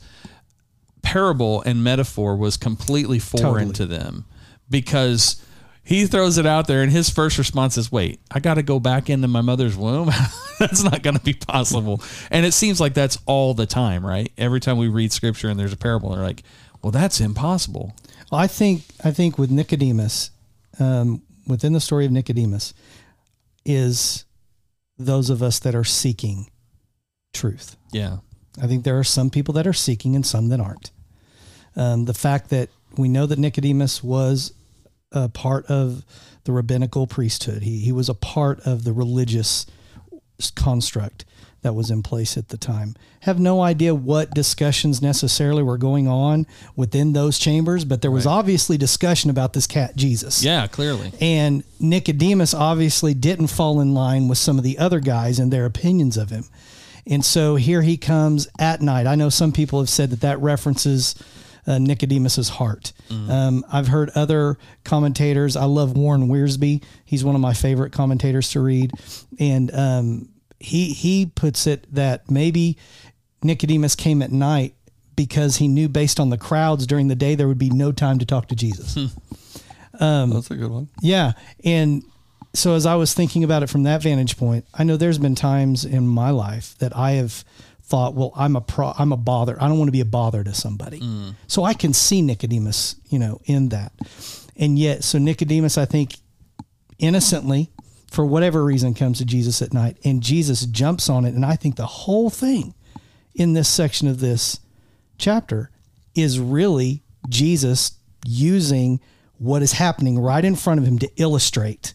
parable 1.01 1.61
and 1.63 1.83
metaphor 1.83 2.35
was 2.35 2.57
completely 2.57 3.19
foreign 3.19 3.69
Totally. 3.69 3.73
to 3.73 3.85
them 3.85 4.25
because 4.69 5.43
he 5.83 6.05
throws 6.05 6.37
it 6.37 6.45
out 6.45 6.67
there 6.67 6.83
and 6.83 6.91
his 6.91 7.09
first 7.09 7.37
response 7.39 7.75
is 7.77 7.91
wait 7.91 8.19
i 8.29 8.39
got 8.39 8.53
to 8.53 8.63
go 8.63 8.79
back 8.79 9.09
into 9.09 9.27
my 9.27 9.41
mother's 9.41 9.75
womb 9.75 10.11
that's 10.59 10.83
not 10.83 11.01
going 11.01 11.15
to 11.15 11.23
be 11.23 11.33
possible 11.33 12.01
and 12.29 12.45
it 12.45 12.51
seems 12.53 12.79
like 12.79 12.93
that's 12.93 13.17
all 13.25 13.53
the 13.53 13.65
time 13.65 14.05
right 14.05 14.31
every 14.37 14.59
time 14.59 14.77
we 14.77 14.87
read 14.87 15.11
scripture 15.11 15.49
and 15.49 15.59
there's 15.59 15.73
a 15.73 15.77
parable 15.77 16.11
they're 16.11 16.23
like 16.23 16.43
well 16.81 16.91
that's 16.91 17.19
impossible 17.19 17.93
I 18.31 18.47
think 18.47 18.83
I 19.03 19.11
think 19.11 19.37
with 19.37 19.51
Nicodemus, 19.51 20.31
um, 20.79 21.21
within 21.45 21.73
the 21.73 21.81
story 21.81 22.05
of 22.05 22.11
Nicodemus, 22.11 22.73
is 23.65 24.25
those 24.97 25.29
of 25.29 25.43
us 25.43 25.59
that 25.59 25.75
are 25.75 25.83
seeking 25.83 26.49
truth. 27.33 27.75
yeah 27.91 28.17
I 28.61 28.67
think 28.67 28.83
there 28.83 28.99
are 28.99 29.03
some 29.03 29.29
people 29.29 29.53
that 29.55 29.67
are 29.67 29.73
seeking 29.73 30.15
and 30.15 30.25
some 30.25 30.49
that 30.49 30.59
aren't. 30.59 30.91
Um, 31.75 32.05
the 32.05 32.13
fact 32.13 32.49
that 32.49 32.69
we 32.97 33.07
know 33.07 33.25
that 33.25 33.39
Nicodemus 33.39 34.03
was 34.03 34.53
a 35.13 35.29
part 35.29 35.65
of 35.67 36.03
the 36.43 36.51
rabbinical 36.51 37.07
priesthood, 37.07 37.63
he, 37.63 37.79
he 37.79 37.91
was 37.93 38.09
a 38.09 38.13
part 38.13 38.59
of 38.61 38.83
the 38.83 38.91
religious 38.91 39.65
construct 40.55 41.23
that 41.61 41.73
was 41.73 41.91
in 41.91 42.01
place 42.01 42.37
at 42.37 42.49
the 42.49 42.57
time. 42.57 42.95
Have 43.21 43.39
no 43.39 43.61
idea 43.61 43.93
what 43.93 44.31
discussions 44.31 45.01
necessarily 45.01 45.61
were 45.61 45.77
going 45.77 46.07
on 46.07 46.47
within 46.75 47.13
those 47.13 47.37
chambers, 47.37 47.85
but 47.85 48.01
there 48.01 48.11
was 48.11 48.25
obviously 48.25 48.77
discussion 48.77 49.29
about 49.29 49.53
this 49.53 49.67
cat 49.67 49.95
Jesus. 49.95 50.43
yeah 50.43 50.67
clearly 50.67 51.11
And 51.21 51.63
Nicodemus 51.79 52.53
obviously 52.53 53.13
didn't 53.13 53.47
fall 53.47 53.79
in 53.79 53.93
line 53.93 54.27
with 54.27 54.37
some 54.37 54.57
of 54.57 54.63
the 54.63 54.77
other 54.79 54.99
guys 54.99 55.39
and 55.39 55.53
their 55.53 55.65
opinions 55.65 56.17
of 56.17 56.29
him. 56.29 56.45
And 57.07 57.23
so 57.25 57.55
here 57.55 57.81
he 57.81 57.97
comes 57.97 58.47
at 58.59 58.81
night. 58.81 59.07
I 59.07 59.15
know 59.15 59.29
some 59.29 59.51
people 59.51 59.79
have 59.79 59.89
said 59.89 60.11
that 60.11 60.21
that 60.21 60.39
references 60.39 61.15
uh, 61.67 61.77
Nicodemus's 61.77 62.49
heart. 62.49 62.91
Um, 63.09 63.63
I've 63.71 63.87
heard 63.87 64.09
other 64.15 64.57
commentators. 64.83 65.55
I 65.55 65.65
love 65.65 65.95
Warren 65.95 66.27
Wiersbe. 66.27 66.83
He's 67.05 67.23
one 67.23 67.35
of 67.35 67.41
my 67.41 67.53
favorite 67.53 67.91
commentators 67.91 68.49
to 68.51 68.61
read, 68.61 68.91
and 69.39 69.73
um, 69.75 70.29
he 70.61 70.93
he 70.93 71.25
puts 71.25 71.67
it 71.67 71.93
that 71.93 72.29
maybe 72.29 72.77
Nicodemus 73.43 73.95
came 73.95 74.21
at 74.21 74.31
night 74.31 74.75
because 75.15 75.57
he 75.57 75.67
knew 75.67 75.89
based 75.89 76.19
on 76.19 76.29
the 76.29 76.37
crowds 76.37 76.87
during 76.87 77.07
the 77.07 77.15
day 77.15 77.35
there 77.35 77.47
would 77.47 77.57
be 77.57 77.69
no 77.69 77.91
time 77.91 78.19
to 78.19 78.25
talk 78.25 78.47
to 78.47 78.55
Jesus. 78.55 78.95
Hmm. 78.95 80.03
Um, 80.03 80.29
That's 80.31 80.51
a 80.51 80.55
good 80.55 80.71
one. 80.71 80.89
Yeah. 81.01 81.33
And 81.63 82.03
so 82.53 82.75
as 82.75 82.85
I 82.85 82.95
was 82.95 83.13
thinking 83.13 83.43
about 83.43 83.63
it 83.63 83.69
from 83.69 83.83
that 83.83 84.01
vantage 84.01 84.37
point, 84.37 84.65
I 84.73 84.83
know 84.83 84.97
there's 84.97 85.17
been 85.17 85.35
times 85.35 85.85
in 85.85 86.07
my 86.07 86.31
life 86.31 86.75
that 86.79 86.95
I 86.95 87.11
have 87.11 87.43
thought, 87.83 88.15
well, 88.15 88.31
I'm 88.35 88.55
a 88.55 88.61
pro, 88.61 88.93
I'm 88.97 89.11
a 89.11 89.17
bother. 89.17 89.61
I 89.61 89.67
don't 89.67 89.77
want 89.77 89.89
to 89.89 89.93
be 89.93 90.01
a 90.01 90.05
bother 90.05 90.43
to 90.43 90.53
somebody. 90.53 90.99
Hmm. 90.99 91.31
So 91.47 91.63
I 91.63 91.73
can 91.73 91.93
see 91.93 92.21
Nicodemus, 92.21 92.95
you 93.09 93.19
know, 93.19 93.41
in 93.45 93.69
that. 93.69 93.91
And 94.55 94.79
yet, 94.79 95.03
so 95.03 95.17
Nicodemus, 95.17 95.77
I 95.77 95.85
think 95.85 96.15
innocently, 96.99 97.69
for 98.11 98.25
whatever 98.25 98.63
reason, 98.63 98.93
comes 98.93 99.17
to 99.17 99.25
Jesus 99.25 99.61
at 99.61 99.73
night 99.73 99.97
and 100.03 100.21
Jesus 100.21 100.65
jumps 100.65 101.09
on 101.09 101.25
it. 101.25 101.33
And 101.33 101.45
I 101.45 101.55
think 101.55 101.77
the 101.77 101.85
whole 101.85 102.29
thing 102.29 102.75
in 103.33 103.53
this 103.53 103.69
section 103.69 104.07
of 104.07 104.19
this 104.19 104.59
chapter 105.17 105.71
is 106.13 106.37
really 106.37 107.03
Jesus 107.29 107.93
using 108.25 108.99
what 109.37 109.61
is 109.61 109.71
happening 109.73 110.19
right 110.19 110.43
in 110.43 110.55
front 110.55 110.79
of 110.79 110.85
him 110.85 110.99
to 110.99 111.09
illustrate 111.15 111.93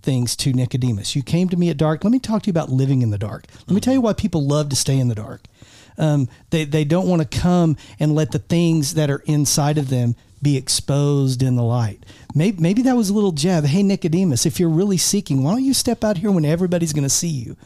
things 0.00 0.36
to 0.36 0.52
Nicodemus. 0.52 1.16
You 1.16 1.22
came 1.22 1.48
to 1.48 1.56
me 1.56 1.70
at 1.70 1.76
dark. 1.76 2.04
Let 2.04 2.12
me 2.12 2.20
talk 2.20 2.42
to 2.42 2.46
you 2.46 2.52
about 2.52 2.70
living 2.70 3.02
in 3.02 3.10
the 3.10 3.18
dark. 3.18 3.44
Let 3.66 3.74
me 3.74 3.80
tell 3.80 3.94
you 3.94 4.00
why 4.00 4.12
people 4.12 4.46
love 4.46 4.68
to 4.68 4.76
stay 4.76 4.98
in 4.98 5.08
the 5.08 5.14
dark. 5.14 5.42
Um, 5.98 6.28
they, 6.50 6.64
they 6.64 6.84
don't 6.84 7.08
want 7.08 7.20
to 7.28 7.38
come 7.38 7.76
and 7.98 8.14
let 8.14 8.30
the 8.30 8.38
things 8.38 8.94
that 8.94 9.10
are 9.10 9.22
inside 9.26 9.76
of 9.76 9.90
them 9.90 10.14
be 10.40 10.56
exposed 10.56 11.42
in 11.42 11.56
the 11.56 11.62
light. 11.62 12.04
Maybe, 12.34 12.60
maybe 12.60 12.82
that 12.82 12.96
was 12.96 13.10
a 13.10 13.14
little 13.14 13.32
jab. 13.32 13.64
Hey, 13.64 13.82
Nicodemus, 13.82 14.46
if 14.46 14.58
you're 14.60 14.68
really 14.70 14.96
seeking, 14.96 15.42
why 15.42 15.52
don't 15.52 15.64
you 15.64 15.74
step 15.74 16.02
out 16.04 16.16
here 16.18 16.30
when 16.30 16.44
everybody's 16.44 16.92
going 16.92 17.04
to 17.04 17.10
see 17.10 17.28
you 17.28 17.56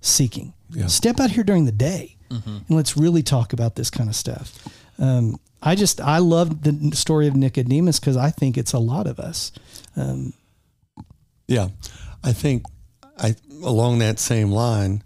seeking? 0.00 0.52
Step 0.88 1.20
out 1.20 1.30
here 1.30 1.44
during 1.44 1.64
the 1.66 1.72
day 1.72 2.16
and 2.30 2.64
let's 2.70 2.96
really 2.96 3.22
talk 3.22 3.52
about 3.52 3.74
this 3.74 3.90
kind 3.90 4.08
of 4.08 4.16
stuff. 4.16 4.66
Um, 4.98 5.38
I 5.62 5.74
just, 5.74 6.00
I 6.00 6.18
love 6.18 6.62
the 6.62 6.96
story 6.96 7.26
of 7.28 7.36
Nicodemus 7.36 8.00
because 8.00 8.16
I 8.16 8.30
think 8.30 8.56
it's 8.56 8.72
a 8.72 8.78
lot 8.78 9.06
of 9.06 9.18
us. 9.20 9.52
Yeah, 11.46 11.68
I 12.24 12.32
think 12.32 12.64
I 13.18 13.34
along 13.62 13.98
that 13.98 14.18
same 14.18 14.50
line. 14.50 15.02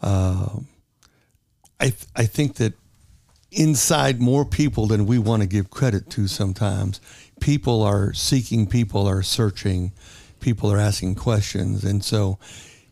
Uh, 0.00 0.60
I 1.78 1.92
I 2.16 2.24
think 2.24 2.54
that 2.56 2.72
inside 3.50 4.20
more 4.20 4.44
people 4.44 4.86
than 4.86 5.04
we 5.06 5.18
want 5.18 5.42
to 5.42 5.48
give 5.48 5.68
credit 5.70 6.08
to. 6.10 6.26
Sometimes 6.28 7.00
people 7.42 7.82
are 7.82 8.12
seeking, 8.14 8.66
people 8.66 9.06
are 9.06 9.22
searching, 9.22 9.92
people 10.40 10.72
are 10.72 10.78
asking 10.78 11.16
questions, 11.16 11.84
and 11.84 12.04
so 12.04 12.38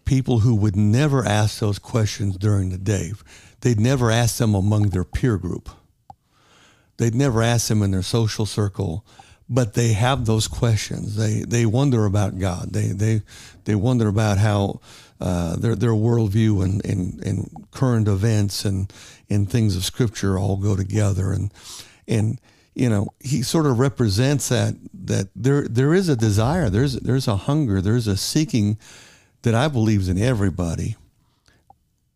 people 0.04 0.40
who 0.40 0.54
would 0.54 0.76
never 0.76 1.25
ask 1.25 1.61
those 1.61 1.78
questions 1.78 2.37
during 2.37 2.71
the 2.71 2.78
day, 2.78 3.12
they'd 3.61 3.80
never 3.80 4.11
ask 4.11 4.38
them 4.38 4.54
among 4.54 4.90
their 4.90 5.04
peer 5.04 5.38
group 5.38 5.71
they'd 7.00 7.14
never 7.14 7.42
ask 7.42 7.69
them 7.69 7.83
in 7.83 7.90
their 7.90 8.02
social 8.02 8.45
circle, 8.45 9.07
but 9.49 9.73
they 9.73 9.95
have 9.95 10.26
those 10.26 10.47
questions. 10.47 11.16
They 11.16 11.42
they 11.49 11.64
wonder 11.64 12.04
about 12.04 12.38
God. 12.38 12.75
They 12.75 12.88
they 12.88 13.23
they 13.64 13.75
wonder 13.75 14.07
about 14.07 14.37
how 14.37 14.80
uh, 15.19 15.57
their 15.57 15.75
their 15.75 15.92
worldview 15.92 16.62
and, 16.62 16.85
and, 16.85 17.25
and 17.25 17.66
current 17.71 18.07
events 18.07 18.66
and 18.66 18.92
and 19.30 19.50
things 19.50 19.76
of 19.76 19.85
Scripture 19.85 20.38
all 20.38 20.57
go 20.57 20.76
together. 20.76 21.33
And 21.33 21.50
and 22.07 22.38
you 22.75 22.89
know 22.89 23.09
he 23.21 23.43
sort 23.43 23.67
of 23.67 23.79
represents 23.79 24.49
that 24.49 24.77
that 24.93 25.29
there 25.35 25.67
there 25.69 25.95
is 25.95 26.09
a 26.09 26.17
desire. 26.17 26.71
There's 26.71 26.95
there's 26.95 27.29
a 27.29 27.37
hunger. 27.37 27.81
There's 27.81 28.07
a 28.07 28.17
seeking 28.17 28.79
that 29.43 29.55
I 29.55 29.69
believe 29.69 30.00
is 30.00 30.09
in 30.09 30.19
everybody 30.19 30.97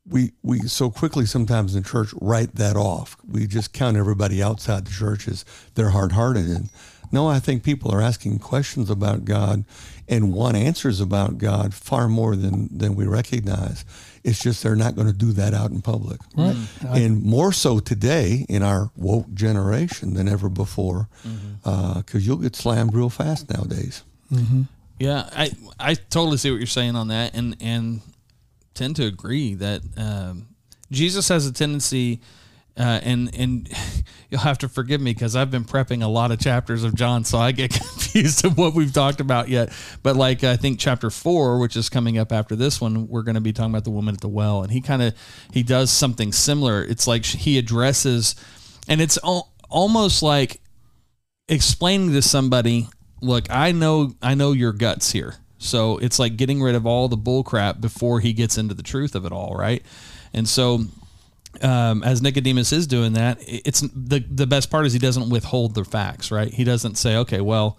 we 0.07 0.33
we 0.43 0.61
so 0.61 0.91
quickly 0.91 1.27
sometimes 1.27 1.75
in 1.75 1.83
church 1.83 2.11
write 2.21 2.55
that 2.57 2.77
off. 2.77 3.17
We 3.27 3.47
just 3.47 3.73
count 3.73 3.97
everybody 3.97 4.43
outside 4.43 4.87
the 4.87 4.91
church 4.91 5.27
as 5.29 5.45
they're 5.75 5.91
hard 5.91 6.13
hearted. 6.13 6.47
And 6.47 6.69
no, 7.13 7.29
I 7.29 7.39
think 7.39 7.63
people 7.63 7.93
are 7.93 8.01
asking 8.01 8.39
questions 8.41 8.91
about 8.91 9.25
God 9.25 9.65
and 10.09 10.33
want 10.33 10.57
answers 10.57 11.01
about 11.01 11.39
God 11.39 11.75
far 11.75 12.09
more 12.09 12.37
than 12.37 12.69
than 12.77 12.95
we 12.95 13.07
recognize. 13.07 13.85
It's 14.23 14.43
just 14.43 14.63
they're 14.63 14.77
not 14.77 14.95
going 14.95 15.07
to 15.07 15.13
do 15.13 15.33
that 15.33 15.53
out 15.55 15.71
in 15.71 15.83
public. 15.83 16.21
Right. 16.37 16.55
Mm-hmm. 16.55 16.95
And 16.95 17.23
more 17.23 17.53
so 17.53 17.79
today 17.79 18.47
in 18.49 18.63
our 18.63 18.91
woke 18.97 19.33
generation 19.35 20.15
than 20.15 20.29
ever 20.29 20.49
before, 20.49 21.09
mm-hmm. 21.27 21.69
uh, 21.69 21.95
because 21.95 22.27
you'll 22.27 22.39
get 22.39 22.57
slammed 22.57 22.95
real 22.95 23.11
fast 23.11 23.51
nowadays. 23.51 24.03
Mm-hmm. 24.33 24.63
Yeah, 24.99 25.29
I 25.33 25.51
I 25.79 25.95
totally 25.95 26.37
see 26.37 26.51
what 26.51 26.59
you're 26.59 26.67
saying 26.67 26.97
on 26.97 27.09
that, 27.09 27.35
and 27.35 27.57
and 27.61 28.01
tend 28.75 28.97
to 28.97 29.07
agree 29.07 29.55
that 29.55 29.83
um, 29.97 30.49
Jesus 30.91 31.29
has 31.29 31.47
a 31.47 31.53
tendency, 31.53 32.21
uh, 32.77 33.01
and 33.03 33.35
and 33.35 33.69
you'll 34.31 34.41
have 34.41 34.59
to 34.59 34.69
forgive 34.69 35.01
me 35.01 35.13
because 35.13 35.37
I've 35.37 35.51
been 35.51 35.65
prepping 35.65 36.03
a 36.03 36.09
lot 36.09 36.33
of 36.33 36.41
chapters 36.41 36.85
of 36.85 36.95
John, 36.95 37.25
so 37.25 37.39
I 37.39 37.53
get 37.53 37.71
confused 37.75 38.45
of 38.45 38.59
what 38.59 38.75
we've 38.75 38.93
talked 38.93 39.21
about 39.21 39.49
yet. 39.49 39.73
But 40.03 40.17
like 40.17 40.45
I 40.45 40.57
think 40.57 40.79
chapter 40.79 41.11
four, 41.11 41.59
which 41.59 41.77
is 41.77 41.89
coming 41.89 42.19
up 42.19 42.33
after 42.33 42.57
this 42.57 42.81
one, 42.81 43.09
we're 43.09 43.23
going 43.23 43.37
to 43.37 43.41
be 43.41 43.53
talking 43.53 43.71
about 43.71 43.85
the 43.85 43.91
woman 43.91 44.15
at 44.15 44.21
the 44.21 44.29
well, 44.29 44.63
and 44.63 44.73
he 44.73 44.81
kind 44.81 45.03
of 45.03 45.15
he 45.53 45.63
does 45.63 45.91
something 45.91 46.33
similar. 46.33 46.83
It's 46.83 47.07
like 47.07 47.25
he 47.25 47.59
addresses, 47.59 48.35
and 48.89 49.01
it's 49.01 49.19
al- 49.23 49.53
almost 49.71 50.23
like 50.23 50.61
explaining 51.49 52.13
to 52.13 52.23
somebody, 52.23 52.89
look, 53.21 53.47
I 53.51 53.73
know 53.73 54.15
I 54.21 54.35
know 54.35 54.53
your 54.53 54.73
guts 54.73 55.13
here. 55.13 55.37
So 55.59 55.97
it's 55.99 56.19
like 56.19 56.37
getting 56.37 56.61
rid 56.61 56.75
of 56.75 56.85
all 56.87 57.09
the 57.09 57.17
bull 57.17 57.43
crap 57.43 57.81
before 57.81 58.21
he 58.21 58.35
gets 58.35 58.59
into 58.59 58.75
the 58.75 58.83
truth 58.83 59.15
of 59.15 59.25
it 59.25 59.33
all, 59.33 59.55
right? 59.55 59.83
And 60.35 60.47
so 60.47 60.81
um, 61.63 62.03
as 62.03 62.23
Nicodemus 62.23 62.73
is 62.73 62.87
doing 62.87 63.15
that, 63.15 63.39
it's 63.47 63.81
the 63.81 64.25
the 64.29 64.47
best 64.47 64.71
part 64.71 64.87
is 64.87 64.93
he 64.93 64.99
doesn't 64.99 65.31
withhold 65.31 65.75
the 65.75 65.85
facts, 65.85 66.31
right? 66.31 66.53
He 66.53 66.65
doesn't 66.65 66.97
say, 66.97 67.17
okay, 67.19 67.41
well, 67.41 67.79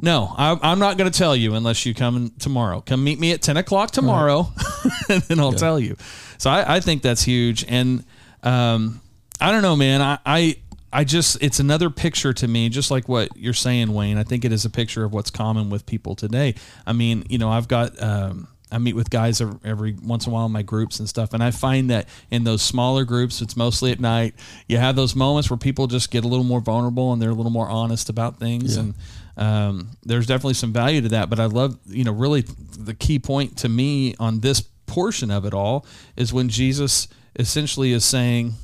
no, 0.00 0.32
I, 0.36 0.58
I'm 0.62 0.78
not 0.78 0.96
going 0.96 1.10
to 1.10 1.18
tell 1.18 1.34
you 1.34 1.54
unless 1.54 1.84
you 1.84 1.94
come 1.94 2.32
tomorrow. 2.38 2.80
Come 2.80 3.02
meet 3.02 3.18
me 3.18 3.32
at 3.32 3.42
ten 3.42 3.56
o'clock 3.56 3.90
tomorrow, 3.90 4.52
and 5.08 5.22
then 5.22 5.40
I'll 5.40 5.52
tell 5.52 5.80
you. 5.80 5.96
So 6.38 6.50
I, 6.50 6.76
I 6.76 6.80
think 6.80 7.02
that's 7.02 7.22
huge, 7.22 7.64
and 7.68 8.04
um, 8.42 9.00
I 9.40 9.50
don't 9.50 9.62
know, 9.62 9.76
man. 9.76 10.00
I, 10.00 10.18
I 10.24 10.56
I 10.92 11.04
just 11.04 11.38
it's 11.42 11.60
another 11.60 11.90
picture 11.90 12.32
to 12.32 12.48
me, 12.48 12.68
just 12.68 12.90
like 12.90 13.08
what 13.08 13.36
you're 13.36 13.52
saying, 13.52 13.92
Wayne. 13.92 14.18
I 14.18 14.24
think 14.24 14.44
it 14.44 14.52
is 14.52 14.64
a 14.64 14.70
picture 14.70 15.04
of 15.04 15.12
what's 15.12 15.30
common 15.30 15.68
with 15.68 15.84
people 15.84 16.14
today. 16.14 16.54
I 16.86 16.92
mean, 16.92 17.24
you 17.28 17.38
know, 17.38 17.50
I've 17.50 17.68
got. 17.68 18.00
Um, 18.02 18.48
I 18.70 18.78
meet 18.78 18.94
with 18.94 19.08
guys 19.10 19.40
every, 19.40 19.94
once 20.02 20.26
in 20.26 20.32
a 20.32 20.34
while 20.34 20.46
in 20.46 20.52
my 20.52 20.62
groups 20.62 20.98
and 21.00 21.08
stuff, 21.08 21.32
and 21.32 21.42
I 21.42 21.50
find 21.50 21.90
that 21.90 22.08
in 22.30 22.44
those 22.44 22.60
smaller 22.62 23.04
groups, 23.04 23.40
it's 23.40 23.56
mostly 23.56 23.92
at 23.92 24.00
night. 24.00 24.34
You 24.68 24.76
have 24.78 24.94
those 24.96 25.16
moments 25.16 25.48
where 25.50 25.56
people 25.56 25.86
just 25.86 26.10
get 26.10 26.24
a 26.24 26.28
little 26.28 26.44
more 26.44 26.60
vulnerable 26.60 27.12
and 27.12 27.20
they're 27.22 27.30
a 27.30 27.34
little 27.34 27.52
more 27.52 27.68
honest 27.68 28.08
about 28.10 28.38
things, 28.38 28.76
Yeah. 28.76 28.82
and 28.82 28.94
um, 29.38 29.88
there's 30.04 30.26
definitely 30.26 30.54
some 30.54 30.72
value 30.72 31.00
to 31.02 31.08
that. 31.10 31.30
But 31.30 31.40
I 31.40 31.46
love, 31.46 31.78
you 31.86 32.04
know, 32.04 32.12
really 32.12 32.42
the 32.78 32.94
key 32.94 33.18
point 33.18 33.56
to 33.58 33.68
me 33.68 34.14
on 34.18 34.40
this 34.40 34.60
portion 34.86 35.30
of 35.30 35.44
it 35.44 35.54
all 35.54 35.86
is 36.16 36.32
when 36.32 36.48
Jesus 36.48 37.08
essentially 37.38 37.92
is 37.92 38.04
saying, 38.04 38.54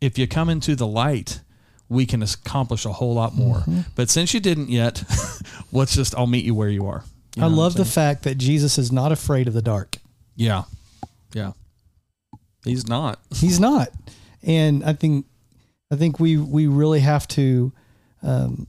if 0.00 0.18
you 0.18 0.26
come 0.28 0.48
into 0.48 0.76
the 0.76 0.86
light, 0.86 1.40
we 1.88 2.06
can 2.06 2.22
accomplish 2.22 2.84
a 2.84 2.92
whole 2.92 3.14
lot 3.14 3.34
more. 3.34 3.64
But 3.94 4.08
since 4.10 4.32
you 4.34 4.40
didn't 4.40 4.68
yet, 4.70 5.02
let's 5.72 5.94
just, 5.96 6.14
I'll 6.14 6.26
meet 6.26 6.44
you 6.44 6.54
where 6.54 6.68
you 6.68 6.86
are. 6.86 7.04
You 7.36 7.44
I 7.44 7.46
love 7.46 7.74
the 7.74 7.84
fact 7.84 8.22
that 8.24 8.38
Jesus 8.38 8.78
is 8.78 8.90
not 8.90 9.12
afraid 9.12 9.46
of 9.46 9.54
the 9.54 9.62
dark. 9.62 9.98
Yeah. 10.34 10.64
Yeah. 11.34 11.52
He's 12.64 12.88
not. 12.88 13.20
He's 13.34 13.60
not, 13.60 13.88
and 14.42 14.82
I 14.84 14.92
think 14.92 15.26
I 15.90 15.96
think 15.96 16.18
we 16.18 16.36
we 16.36 16.66
really 16.66 17.00
have 17.00 17.28
to, 17.28 17.72
um, 18.22 18.66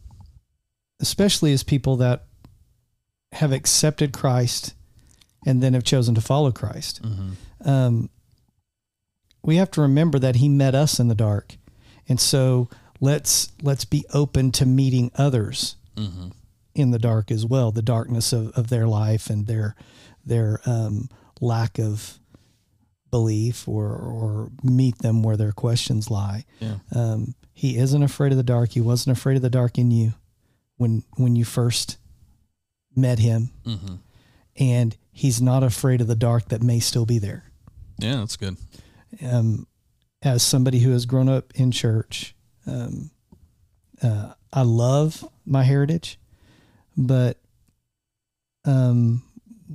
especially 1.00 1.52
as 1.54 1.64
people 1.64 1.98
that 1.98 2.26
have 3.32 3.52
accepted 3.52 4.14
Christ 4.14 4.74
and 5.46 5.64
then 5.64 5.74
have 5.74 5.84
chosen 5.84 6.14
to 6.16 6.22
follow 6.22 6.52
Christ. 6.52 7.02
Um, 7.66 8.10
we 9.44 9.56
have 9.56 9.72
to 9.72 9.82
remember 9.82 10.20
that 10.20 10.36
He 10.36 10.48
met 10.50 10.76
us 10.76 11.00
in 11.00 11.08
the 11.08 11.16
dark, 11.16 11.56
and 12.08 12.20
so 12.20 12.70
let's 13.02 13.52
let's 13.64 13.86
be 13.86 14.06
open 14.14 14.52
to 14.52 14.66
meeting 14.66 15.10
others 15.16 15.76
in 16.78 16.92
the 16.92 17.00
dark 17.00 17.32
as 17.32 17.46
well, 17.46 17.72
the 17.72 17.82
darkness 17.82 18.32
of, 18.34 18.50
of 18.58 18.70
their 18.70 18.88
life 18.88 19.30
and 19.30 19.48
their 19.48 19.76
their 20.26 20.60
um, 20.66 21.10
lack 21.42 21.80
of 21.80 22.20
belief 23.10 23.68
or 23.68 23.88
or 23.96 24.52
meet 24.64 24.98
them 25.00 25.24
where 25.24 25.38
their 25.38 25.52
questions 25.54 26.12
lie. 26.12 26.46
Yeah. 26.60 26.76
Um, 26.94 27.36
he 27.54 27.78
isn't 27.78 28.04
afraid 28.04 28.32
of 28.32 28.38
the 28.38 28.44
dark. 28.44 28.72
He 28.72 28.82
wasn't 28.82 29.18
afraid 29.18 29.36
of 29.38 29.42
the 29.42 29.50
dark 29.50 29.78
in 29.78 29.92
you 29.92 30.14
when 30.78 31.04
when 31.18 31.36
you 31.36 31.46
first 31.46 31.98
met 32.96 33.20
him, 33.20 33.52
Mm-hmm. 33.66 33.96
and 34.58 34.98
he's 35.12 35.42
not 35.42 35.64
afraid 35.64 36.02
of 36.02 36.08
the 36.08 36.16
dark 36.16 36.50
that 36.50 36.62
may 36.64 36.80
still 36.80 37.06
be 37.06 37.20
there. 37.20 37.44
Yeah, 38.00 38.18
that's 38.18 38.38
good. 38.38 38.58
Um, 39.24 39.68
as 40.22 40.44
somebody 40.44 40.80
who 40.80 40.92
has 40.92 41.06
grown 41.06 41.30
up 41.30 41.54
in 41.56 41.72
church, 41.72 42.36
um, 42.66 43.12
uh, 44.02 44.34
I 44.52 44.62
love 44.64 45.24
my 45.46 45.64
heritage, 45.64 46.20
but 46.98 47.38
um, 48.66 49.24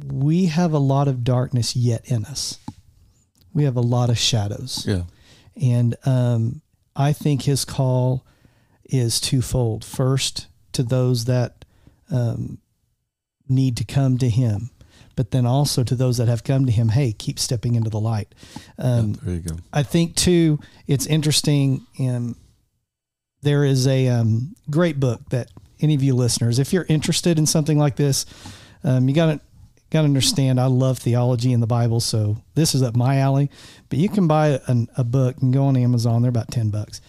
we 0.07 0.47
have 0.47 0.73
a 0.73 0.79
lot 0.79 1.09
of 1.09 1.25
darkness 1.25 1.77
yet 1.77 2.03
in 2.11 2.25
us. 2.25 2.59
We 3.55 3.65
have 3.65 3.77
a 3.77 3.81
lot 3.81 4.11
of 4.11 4.19
shadows. 4.19 4.85
Yeah. 4.87 5.03
And 5.61 5.97
um, 6.05 6.63
I 6.97 7.13
think 7.13 7.43
his 7.43 7.65
call 7.65 8.27
is 8.85 9.21
twofold. 9.21 9.85
First, 9.85 10.49
to 10.73 10.83
those 10.83 11.27
that 11.27 11.65
um, 12.11 12.59
need 13.49 13.77
to 13.77 13.85
come 13.85 14.19
to 14.19 14.29
him, 14.29 14.71
but 15.15 15.31
then 15.31 15.47
also 15.47 15.85
to 15.85 15.95
those 15.95 16.17
that 16.17 16.29
have 16.29 16.45
come 16.45 16.67
to 16.67 16.73
him, 16.73 16.89
hey, 16.89 17.13
keep 17.13 17.39
stepping 17.39 17.75
into 17.75 17.91
the 17.91 18.01
light. 18.01 18.35
Um, 18.79 19.13
there 19.23 19.35
you 19.35 19.41
go. 19.41 19.57
I 19.73 19.83
think 19.83 20.17
too, 20.17 20.59
it's 20.87 21.07
interesting. 21.07 21.87
And 21.99 22.35
there 23.43 23.65
is 23.65 23.87
a 23.87 24.09
um, 24.09 24.55
great 24.71 24.99
book 24.99 25.29
that 25.31 25.51
any 25.83 25.95
of 25.95 26.03
you 26.03 26.15
listeners, 26.15 26.59
if 26.59 26.73
you're 26.73 26.87
interested 26.89 27.39
in 27.39 27.47
something 27.47 27.79
like 27.79 27.97
this, 27.97 28.27
um, 28.85 29.09
you 29.09 29.15
got 29.15 29.27
to 29.27 29.41
got 29.91 30.01
to 30.01 30.07
understand. 30.07 30.59
I 30.59 30.67
love 30.67 30.99
theology 30.99 31.53
and 31.53 31.63
the 31.63 31.67
Bible, 31.67 32.01
so 32.01 32.39
this 32.55 32.75
is 32.75 32.83
up 32.83 32.97
my 32.97 33.19
alley. 33.19 33.51
But 33.91 33.99
you 33.99 34.09
can 34.09 34.27
buy 34.27 34.61
an, 34.67 34.89
a 34.97 35.05
book 35.05 35.37
and 35.43 35.53
go 35.53 35.65
on 35.65 35.77
Amazon. 35.77 36.23
They're 36.23 36.31
about 36.31 36.51
ten 36.51 36.71
bucks. 36.71 37.01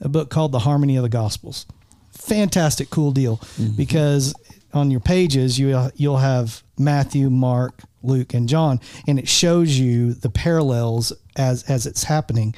A 0.00 0.08
book 0.08 0.30
called 0.30 0.50
The 0.50 0.58
Harmony 0.58 0.96
of 0.96 1.04
the 1.04 1.08
Gospels. 1.08 1.66
Fantastic, 2.10 2.90
cool 2.90 3.12
deal 3.12 3.40
because 3.76 4.34
on 4.74 4.90
your 4.90 5.00
pages 5.00 5.58
you 5.58 5.90
you'll 5.94 6.18
have 6.18 6.62
Matthew, 6.78 7.30
Mark, 7.30 7.82
Luke, 8.02 8.34
and 8.34 8.48
John, 8.48 8.80
and 9.06 9.18
it 9.18 9.28
shows 9.28 9.78
you 9.78 10.14
the 10.14 10.30
parallels 10.30 11.12
as 11.36 11.62
as 11.64 11.86
it's 11.86 12.04
happening. 12.04 12.54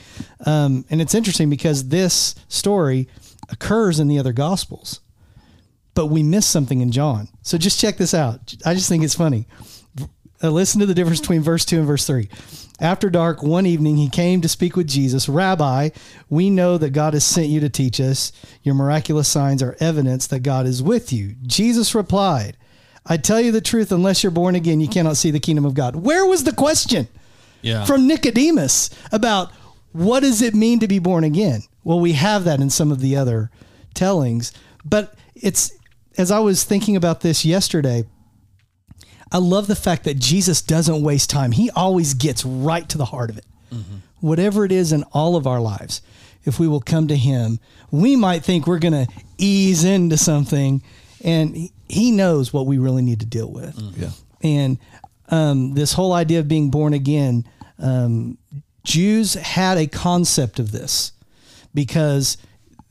Um, 0.46 0.84
and 0.90 1.00
it's 1.00 1.14
interesting 1.14 1.50
because 1.50 1.88
this 1.88 2.34
story 2.48 3.08
occurs 3.50 4.00
in 4.00 4.08
the 4.08 4.18
other 4.18 4.32
Gospels, 4.32 5.00
but 5.94 6.06
we 6.06 6.22
miss 6.22 6.46
something 6.46 6.80
in 6.80 6.92
John. 6.92 7.28
So 7.42 7.58
just 7.58 7.80
check 7.80 7.96
this 7.96 8.14
out. 8.14 8.54
I 8.64 8.74
just 8.74 8.88
think 8.88 9.04
it's 9.04 9.14
funny. 9.14 9.46
Uh, 10.42 10.50
listen 10.50 10.80
to 10.80 10.86
the 10.86 10.94
difference 10.94 11.20
between 11.20 11.42
verse 11.42 11.64
2 11.64 11.78
and 11.78 11.86
verse 11.86 12.06
3. 12.06 12.28
After 12.80 13.08
dark, 13.08 13.42
one 13.42 13.66
evening, 13.66 13.96
he 13.96 14.08
came 14.08 14.40
to 14.40 14.48
speak 14.48 14.76
with 14.76 14.88
Jesus. 14.88 15.28
Rabbi, 15.28 15.90
we 16.28 16.50
know 16.50 16.76
that 16.76 16.90
God 16.90 17.14
has 17.14 17.24
sent 17.24 17.46
you 17.46 17.60
to 17.60 17.68
teach 17.68 18.00
us. 18.00 18.32
Your 18.62 18.74
miraculous 18.74 19.28
signs 19.28 19.62
are 19.62 19.76
evidence 19.78 20.26
that 20.26 20.40
God 20.40 20.66
is 20.66 20.82
with 20.82 21.12
you. 21.12 21.36
Jesus 21.46 21.94
replied, 21.94 22.56
I 23.06 23.16
tell 23.16 23.40
you 23.40 23.52
the 23.52 23.60
truth, 23.60 23.92
unless 23.92 24.22
you're 24.22 24.32
born 24.32 24.54
again, 24.54 24.80
you 24.80 24.88
cannot 24.88 25.16
see 25.16 25.30
the 25.30 25.38
kingdom 25.40 25.64
of 25.64 25.74
God. 25.74 25.94
Where 25.96 26.26
was 26.26 26.44
the 26.44 26.52
question? 26.52 27.08
Yeah. 27.62 27.86
from 27.86 28.06
Nicodemus 28.06 28.90
about 29.10 29.50
what 29.92 30.20
does 30.20 30.42
it 30.42 30.54
mean 30.54 30.80
to 30.80 30.88
be 30.88 30.98
born 30.98 31.24
again? 31.24 31.62
Well, 31.82 31.98
we 31.98 32.12
have 32.12 32.44
that 32.44 32.60
in 32.60 32.68
some 32.68 32.92
of 32.92 33.00
the 33.00 33.16
other 33.16 33.50
tellings, 33.94 34.52
but 34.84 35.14
it's 35.34 35.72
as 36.18 36.30
I 36.30 36.38
was 36.38 36.64
thinking 36.64 36.96
about 36.96 37.20
this 37.20 37.44
yesterday, 37.44 38.04
I 39.32 39.38
love 39.38 39.66
the 39.66 39.76
fact 39.76 40.04
that 40.04 40.18
Jesus 40.18 40.62
doesn't 40.62 41.02
waste 41.02 41.30
time. 41.30 41.52
He 41.52 41.70
always 41.70 42.14
gets 42.14 42.44
right 42.44 42.88
to 42.88 42.98
the 42.98 43.06
heart 43.06 43.30
of 43.30 43.38
it. 43.38 43.46
Whatever 44.20 44.64
it 44.64 44.70
is 44.72 44.92
in 44.92 45.02
all 45.12 45.34
of 45.36 45.46
our 45.46 45.60
lives, 45.60 46.00
if 46.44 46.58
we 46.60 46.68
will 46.68 46.80
come 46.80 47.08
to 47.08 47.16
him, 47.16 47.58
we 47.90 48.14
might 48.16 48.44
think 48.44 48.66
we're 48.66 48.78
going 48.78 49.06
to 49.06 49.12
ease 49.38 49.82
into 49.84 50.16
something 50.16 50.82
and 51.24 51.56
he- 51.88 52.10
knows 52.12 52.52
what 52.52 52.66
we 52.66 52.78
really 52.78 53.02
need 53.02 53.20
to 53.20 53.26
deal 53.26 53.50
with 53.50 53.76
Yeah. 53.96 54.10
and 54.42 54.78
um, 55.30 55.74
this 55.74 55.92
whole 55.94 56.12
idea 56.12 56.38
of 56.40 56.48
being 56.48 56.70
born 56.70 56.92
again, 56.94 57.44
um, 57.78 58.38
Jews 58.84 59.34
had 59.34 59.78
a 59.78 59.86
concept 59.86 60.58
of 60.60 60.70
this 60.70 61.12
because 61.74 62.36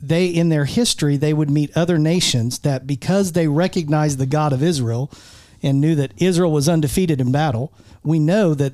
they, 0.07 0.27
in 0.27 0.49
their 0.49 0.65
history, 0.65 1.17
they 1.17 1.33
would 1.33 1.49
meet 1.49 1.75
other 1.75 1.97
nations 1.97 2.59
that 2.59 2.85
because 2.85 3.31
they 3.31 3.47
recognized 3.47 4.17
the 4.17 4.25
God 4.25 4.53
of 4.53 4.63
Israel 4.63 5.11
and 5.61 5.79
knew 5.79 5.95
that 5.95 6.13
Israel 6.17 6.51
was 6.51 6.67
undefeated 6.69 7.21
in 7.21 7.31
battle, 7.31 7.73
we 8.03 8.19
know 8.19 8.53
that 8.53 8.73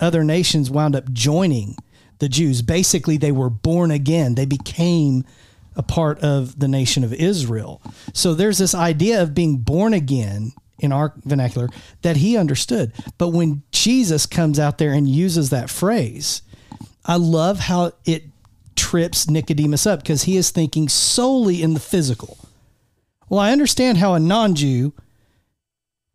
other 0.00 0.22
nations 0.22 0.70
wound 0.70 0.94
up 0.94 1.10
joining 1.12 1.76
the 2.18 2.28
Jews. 2.28 2.62
Basically, 2.62 3.16
they 3.16 3.32
were 3.32 3.50
born 3.50 3.90
again. 3.90 4.34
They 4.34 4.44
became 4.46 5.24
a 5.74 5.82
part 5.82 6.18
of 6.20 6.58
the 6.58 6.68
nation 6.68 7.04
of 7.04 7.12
Israel. 7.12 7.80
So 8.12 8.34
there's 8.34 8.58
this 8.58 8.74
idea 8.74 9.22
of 9.22 9.34
being 9.34 9.58
born 9.58 9.92
again 9.92 10.52
in 10.78 10.92
our 10.92 11.14
vernacular 11.24 11.68
that 12.02 12.16
he 12.16 12.36
understood. 12.36 12.92
But 13.18 13.28
when 13.28 13.62
Jesus 13.72 14.26
comes 14.26 14.58
out 14.58 14.78
there 14.78 14.92
and 14.92 15.08
uses 15.08 15.50
that 15.50 15.70
phrase, 15.70 16.42
I 17.04 17.16
love 17.16 17.58
how 17.60 17.92
it 18.04 18.24
trips 18.76 19.28
Nicodemus 19.28 19.86
up 19.86 20.02
because 20.02 20.24
he 20.24 20.36
is 20.36 20.50
thinking 20.50 20.88
solely 20.88 21.62
in 21.62 21.74
the 21.74 21.80
physical. 21.80 22.38
Well, 23.28 23.40
I 23.40 23.50
understand 23.50 23.98
how 23.98 24.14
a 24.14 24.20
non-Jew 24.20 24.92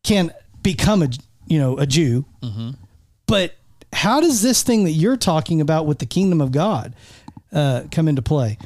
can 0.04 0.32
become 0.64 1.04
a 1.04 1.10
you 1.46 1.60
know 1.60 1.78
a 1.78 1.86
Jew, 1.86 2.26
but 3.28 3.56
how 3.94 4.22
does 4.22 4.42
this 4.42 4.64
thing 4.64 4.86
that 4.86 4.92
you're 4.92 5.18
talking 5.18 5.60
about 5.60 5.86
with 5.86 6.00
the 6.00 6.06
kingdom 6.06 6.40
of 6.40 6.52
God 6.52 6.96
uh, 7.52 7.84
come 7.92 8.08
into 8.08 8.22
play? 8.22 8.58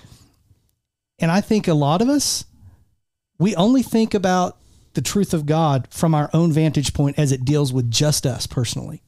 And 1.19 1.31
I 1.31 1.41
think 1.41 1.67
a 1.67 1.73
lot 1.73 2.01
of 2.01 2.09
us, 2.09 2.45
we 3.39 3.55
only 3.55 3.81
think 3.81 4.13
about 4.13 4.57
the 4.93 5.01
truth 5.01 5.33
of 5.33 5.45
God 5.45 5.87
from 5.89 6.13
our 6.13 6.29
own 6.33 6.51
vantage 6.51 6.93
point 6.93 7.17
as 7.17 7.31
it 7.31 7.43
deals 7.45 7.73
with 7.73 7.89
just 7.89 8.25
us 8.25 8.45
personally. 8.47 9.01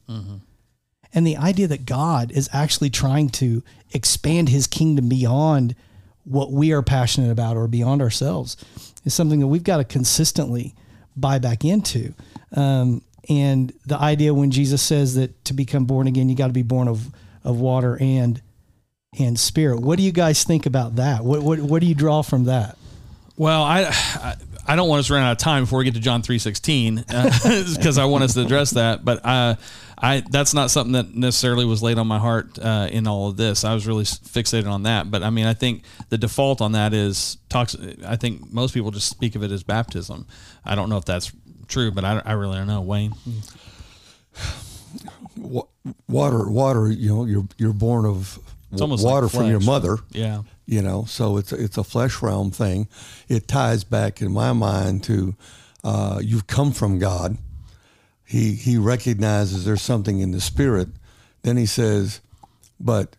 And 1.14 1.26
the 1.26 1.36
idea 1.36 1.66
that 1.68 1.86
God 1.86 2.30
is 2.32 2.48
actually 2.52 2.90
trying 2.90 3.30
to 3.30 3.62
expand 3.92 4.48
his 4.48 4.66
kingdom 4.66 5.08
beyond 5.08 5.74
what 6.24 6.52
we 6.52 6.72
are 6.72 6.82
passionate 6.82 7.30
about 7.30 7.56
or 7.56 7.66
beyond 7.66 8.02
ourselves 8.02 8.56
is 9.04 9.14
something 9.14 9.40
that 9.40 9.46
we've 9.46 9.64
got 9.64 9.78
to 9.78 9.84
consistently 9.84 10.74
buy 11.16 11.38
back 11.38 11.64
into. 11.64 12.12
Um, 12.54 13.02
and 13.28 13.72
the 13.86 13.98
idea 13.98 14.32
when 14.34 14.50
Jesus 14.50 14.82
says 14.82 15.14
that 15.14 15.44
to 15.46 15.54
become 15.54 15.86
born 15.86 16.06
again, 16.06 16.28
you 16.28 16.36
got 16.36 16.48
to 16.48 16.52
be 16.52 16.62
born 16.62 16.88
of, 16.88 17.08
of 17.44 17.58
water 17.60 17.96
and 18.00 18.40
and 19.18 19.38
spirit. 19.38 19.80
What 19.80 19.96
do 19.96 20.02
you 20.02 20.12
guys 20.12 20.44
think 20.44 20.66
about 20.66 20.96
that? 20.96 21.24
What 21.24 21.42
what 21.42 21.58
what 21.60 21.80
do 21.80 21.86
you 21.86 21.94
draw 21.94 22.22
from 22.22 22.44
that? 22.44 22.76
Well, 23.36 23.62
I, 23.62 24.34
I 24.66 24.76
don't 24.76 24.88
want 24.88 25.00
us 25.00 25.06
to 25.06 25.14
run 25.14 25.22
out 25.22 25.32
of 25.32 25.38
time 25.38 25.62
before 25.62 25.78
we 25.78 25.84
get 25.84 25.94
to 25.94 26.00
John 26.00 26.22
three 26.22 26.38
sixteen 26.38 26.96
because 27.06 27.98
I 27.98 28.04
want 28.04 28.24
us 28.24 28.34
to 28.34 28.42
address 28.42 28.72
that. 28.72 29.04
But 29.04 29.24
uh, 29.24 29.54
I 30.00 30.20
that's 30.30 30.54
not 30.54 30.70
something 30.70 30.92
that 30.92 31.14
necessarily 31.14 31.64
was 31.64 31.82
laid 31.82 31.98
on 31.98 32.06
my 32.06 32.18
heart 32.18 32.58
uh, 32.58 32.88
in 32.90 33.06
all 33.08 33.28
of 33.28 33.36
this. 33.36 33.64
I 33.64 33.74
was 33.74 33.86
really 33.86 34.04
fixated 34.04 34.70
on 34.70 34.84
that. 34.84 35.10
But 35.10 35.22
I 35.22 35.30
mean, 35.30 35.46
I 35.46 35.54
think 35.54 35.82
the 36.08 36.18
default 36.18 36.60
on 36.60 36.72
that 36.72 36.94
is 36.94 37.38
talks. 37.48 37.76
I 38.06 38.16
think 38.16 38.52
most 38.52 38.74
people 38.74 38.90
just 38.90 39.08
speak 39.08 39.34
of 39.34 39.42
it 39.42 39.50
as 39.50 39.62
baptism. 39.62 40.26
I 40.64 40.74
don't 40.74 40.88
know 40.88 40.98
if 40.98 41.04
that's 41.04 41.32
true, 41.66 41.90
but 41.90 42.04
I, 42.04 42.22
I 42.24 42.32
really 42.32 42.58
don't 42.58 42.66
know. 42.68 42.80
Wayne, 42.80 43.12
Water, 46.08 46.48
water. 46.48 46.90
You 46.90 47.08
know, 47.08 47.24
you're 47.24 47.48
you're 47.56 47.72
born 47.72 48.06
of 48.06 48.38
It's 48.72 48.80
almost 48.80 49.04
like 49.04 49.12
water 49.12 49.28
from 49.28 49.48
your 49.48 49.60
mother. 49.60 49.98
yeah, 50.10 50.42
you 50.66 50.82
know 50.82 51.04
so 51.06 51.36
it's 51.38 51.52
a, 51.52 51.62
it's 51.62 51.78
a 51.78 51.84
flesh 51.84 52.20
realm 52.22 52.50
thing 52.50 52.88
it 53.28 53.48
ties 53.48 53.84
back 53.84 54.20
in 54.20 54.32
my 54.32 54.52
mind 54.52 55.02
to 55.04 55.34
uh, 55.84 56.20
you've 56.22 56.46
come 56.46 56.72
from 56.72 56.98
god 56.98 57.36
he 58.28 58.52
he 58.54 58.76
recognizes 58.76 59.64
there's 59.64 59.82
something 59.82 60.20
in 60.20 60.32
the 60.32 60.40
spirit. 60.40 60.88
Then 61.42 61.56
he 61.56 61.66
says 61.66 62.20
but 62.78 63.16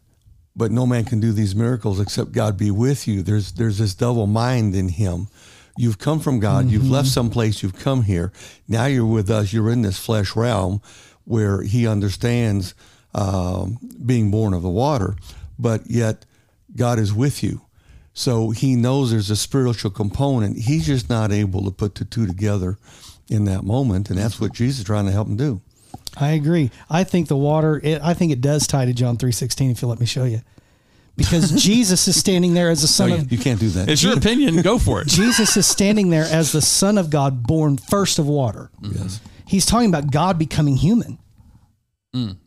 but 0.55 0.71
no 0.71 0.85
man 0.85 1.05
can 1.05 1.19
do 1.19 1.31
these 1.31 1.55
miracles 1.55 1.99
except 1.99 2.31
god 2.31 2.57
be 2.57 2.71
with 2.71 3.07
you. 3.07 3.23
There's 3.23 3.53
there's 3.53 3.77
this 3.77 3.95
double 3.95 4.27
mind 4.27 4.75
in 4.75 4.89
him. 4.89 5.27
You've 5.77 5.99
come 5.99 6.19
from 6.19 6.39
god. 6.39 6.69
You've 6.69 6.89
left 6.89 7.07
someplace. 7.07 7.63
You've 7.63 7.79
come 7.79 8.03
here. 8.03 8.33
Now 8.67 8.85
you're 8.85 9.05
with 9.05 9.29
us. 9.29 9.53
You're 9.53 9.71
in 9.71 9.81
this 9.81 9.97
flesh 9.97 10.35
realm 10.35 10.81
where 11.23 11.61
he 11.61 11.87
understands 11.87 12.75
um, 13.15 13.77
being 14.05 14.29
born 14.29 14.53
of 14.53 14.61
the 14.61 14.69
water 14.69 15.15
but 15.59 15.91
yet 15.91 16.25
God 16.75 16.97
is 16.97 17.13
with 17.13 17.43
you. 17.43 17.61
So 18.13 18.49
he 18.51 18.75
knows 18.75 19.11
there's 19.11 19.29
a 19.29 19.35
spiritual 19.35 19.91
component. 19.91 20.57
He's 20.57 20.87
just 20.87 21.09
not 21.09 21.31
able 21.31 21.63
to 21.65 21.71
put 21.71 21.95
the 21.95 22.05
two 22.05 22.25
together 22.25 22.77
in 23.29 23.45
that 23.45 23.63
moment. 23.63 24.09
And 24.09 24.17
that's 24.17 24.39
what 24.39 24.53
Jesus 24.53 24.79
is 24.79 24.85
trying 24.85 25.05
to 25.05 25.11
help 25.11 25.27
him 25.27 25.37
do. 25.37 25.61
I 26.17 26.31
agree. 26.31 26.71
I 26.89 27.03
think 27.03 27.27
the 27.27 27.37
water. 27.37 27.79
It, 27.83 28.01
I 28.01 28.13
think 28.13 28.31
it 28.31 28.41
does 28.41 28.67
tie 28.67 28.85
to 28.85 28.93
John 28.93 29.17
three 29.17 29.31
sixteen. 29.31 29.71
If 29.71 29.81
you 29.81 29.87
let 29.87 29.99
me 29.99 30.05
show 30.05 30.23
you, 30.25 30.41
because 31.15 31.51
Jesus 31.63 32.07
is 32.07 32.19
standing 32.19 32.53
there 32.53 32.69
as 32.69 32.81
the 32.81 32.87
son 32.87 33.11
of 33.11 33.31
You 33.31 33.37
can't 33.37 33.59
do 33.59 33.69
that. 33.69 33.89
it's 33.89 34.03
your 34.03 34.17
opinion. 34.17 34.61
Go 34.61 34.79
for 34.79 35.01
it. 35.01 35.07
Jesus 35.09 35.55
is 35.55 35.67
standing 35.67 36.09
there 36.09 36.25
as 36.25 36.51
the 36.51 36.61
Son 36.61 36.97
of 36.97 37.09
God, 37.09 37.43
born 37.43 37.77
first 37.77 38.19
of 38.19 38.27
water. 38.27 38.71
yes. 38.81 39.19
He's 39.47 39.65
talking 39.65 39.89
about 39.89 40.11
God 40.11 40.37
becoming 40.37 40.77
human. 40.77 41.17
Mm. 42.15 42.37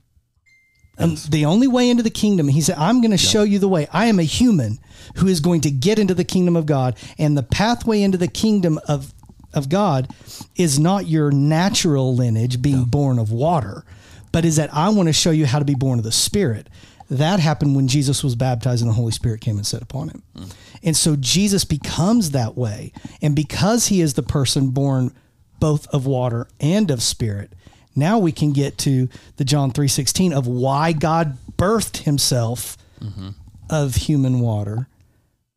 And 0.98 1.16
the 1.16 1.46
only 1.46 1.66
way 1.66 1.90
into 1.90 2.02
the 2.02 2.10
kingdom, 2.10 2.46
he 2.48 2.60
said, 2.60 2.76
I'm 2.78 3.00
going 3.00 3.10
to 3.10 3.18
show 3.18 3.42
you 3.42 3.58
the 3.58 3.68
way. 3.68 3.88
I 3.92 4.06
am 4.06 4.18
a 4.20 4.24
human 4.24 4.78
who 5.16 5.26
is 5.26 5.40
going 5.40 5.62
to 5.62 5.70
get 5.70 5.98
into 5.98 6.14
the 6.14 6.22
kingdom 6.24 6.54
of 6.54 6.64
God. 6.66 6.96
And 7.18 7.36
the 7.36 7.42
pathway 7.42 8.02
into 8.02 8.18
the 8.18 8.28
kingdom 8.28 8.78
of, 8.86 9.12
of 9.54 9.68
God 9.68 10.08
is 10.56 10.78
not 10.78 11.06
your 11.06 11.30
natural 11.30 12.14
lineage 12.14 12.62
being 12.62 12.84
born 12.84 13.18
of 13.18 13.30
water, 13.30 13.84
but 14.30 14.44
is 14.44 14.56
that 14.56 14.72
I 14.72 14.88
want 14.88 15.08
to 15.08 15.12
show 15.12 15.30
you 15.30 15.46
how 15.46 15.58
to 15.58 15.64
be 15.64 15.74
born 15.74 15.98
of 15.98 16.04
the 16.04 16.12
Spirit. 16.12 16.68
That 17.10 17.40
happened 17.40 17.76
when 17.76 17.88
Jesus 17.88 18.24
was 18.24 18.34
baptized 18.34 18.80
and 18.80 18.90
the 18.90 18.94
Holy 18.94 19.12
Spirit 19.12 19.42
came 19.42 19.56
and 19.56 19.66
set 19.66 19.82
upon 19.82 20.08
him. 20.08 20.22
Hmm. 20.34 20.44
And 20.82 20.96
so 20.96 21.16
Jesus 21.16 21.64
becomes 21.64 22.30
that 22.30 22.56
way. 22.56 22.92
And 23.20 23.36
because 23.36 23.88
he 23.88 24.00
is 24.00 24.14
the 24.14 24.22
person 24.22 24.70
born 24.70 25.12
both 25.60 25.86
of 25.88 26.06
water 26.06 26.48
and 26.58 26.90
of 26.90 27.02
spirit, 27.02 27.52
now 27.94 28.18
we 28.18 28.32
can 28.32 28.52
get 28.52 28.78
to 28.78 29.08
the 29.36 29.44
John 29.44 29.72
3:16 29.72 30.32
of 30.32 30.46
why 30.46 30.92
God 30.92 31.36
birthed 31.56 31.98
himself 31.98 32.76
mm-hmm. 33.00 33.30
of 33.68 33.94
human 33.94 34.40
water. 34.40 34.88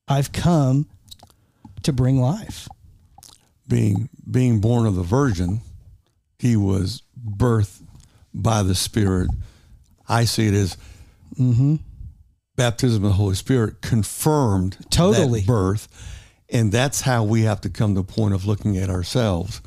I've 0.08 0.32
come 0.32 0.88
to 1.84 1.94
bring 1.94 2.20
life. 2.20 2.68
Being 3.68 4.10
being 4.30 4.60
born 4.60 4.86
of 4.86 4.96
the 4.96 5.04
virgin, 5.04 5.62
he 6.38 6.56
was 6.56 7.02
birthed 7.28 7.82
by 8.34 8.64
the 8.64 8.76
Spirit. 8.76 9.30
I 10.08 10.26
see 10.26 10.48
it 10.48 10.54
as 10.54 10.78
baptism 12.56 13.04
of 13.04 13.10
the 13.10 13.16
Holy 13.16 13.36
Spirit 13.36 13.82
confirmed 13.82 14.78
Totally. 14.90 15.42
that 15.42 15.48
birth. 15.48 15.88
And 16.50 16.72
that's 16.72 17.02
how 17.02 17.24
we 17.24 17.42
have 17.42 17.62
to 17.62 17.70
come 17.70 17.96
to 17.96 18.02
the 18.02 18.08
point 18.08 18.34
of 18.34 18.46
looking 18.46 18.78
at 18.78 18.90
ourselves. 18.90 19.62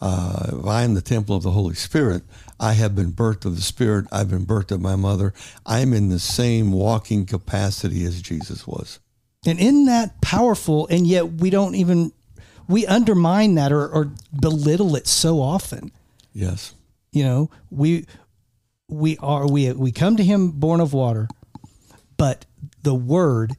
Uh, 0.00 0.58
if 0.58 0.66
I 0.66 0.82
am 0.82 0.94
the 0.94 1.00
temple 1.00 1.36
of 1.36 1.42
the 1.42 1.52
Holy 1.52 1.74
Spirit, 1.74 2.22
I 2.60 2.72
have 2.74 2.94
been 2.94 3.12
birthed 3.12 3.44
of 3.44 3.56
the 3.56 3.62
Spirit. 3.62 4.06
I've 4.12 4.28
been 4.28 4.44
birthed 4.44 4.72
of 4.72 4.80
my 4.80 4.96
mother. 4.96 5.32
I'm 5.64 5.92
in 5.92 6.08
the 6.08 6.18
same 6.18 6.72
walking 6.72 7.26
capacity 7.26 8.04
as 8.04 8.20
Jesus 8.20 8.66
was. 8.66 8.98
And 9.46 9.58
isn't 9.60 9.86
that 9.86 10.20
powerful? 10.20 10.88
And 10.88 11.06
yet 11.06 11.34
we 11.34 11.50
don't 11.50 11.76
even 11.76 12.12
we 12.68 12.86
undermine 12.86 13.54
that 13.56 13.72
or, 13.72 13.86
or 13.88 14.12
belittle 14.38 14.96
it 14.96 15.06
so 15.06 15.40
often. 15.40 15.92
Yes. 16.32 16.74
You 17.12 17.24
know, 17.24 17.50
we 17.70 18.06
we 18.88 19.16
are 19.18 19.48
we 19.48 19.72
we 19.72 19.92
come 19.92 20.16
to 20.16 20.24
him 20.24 20.50
born 20.50 20.80
of 20.80 20.92
water, 20.92 21.28
but 22.16 22.44
the 22.82 22.94
word, 22.94 23.54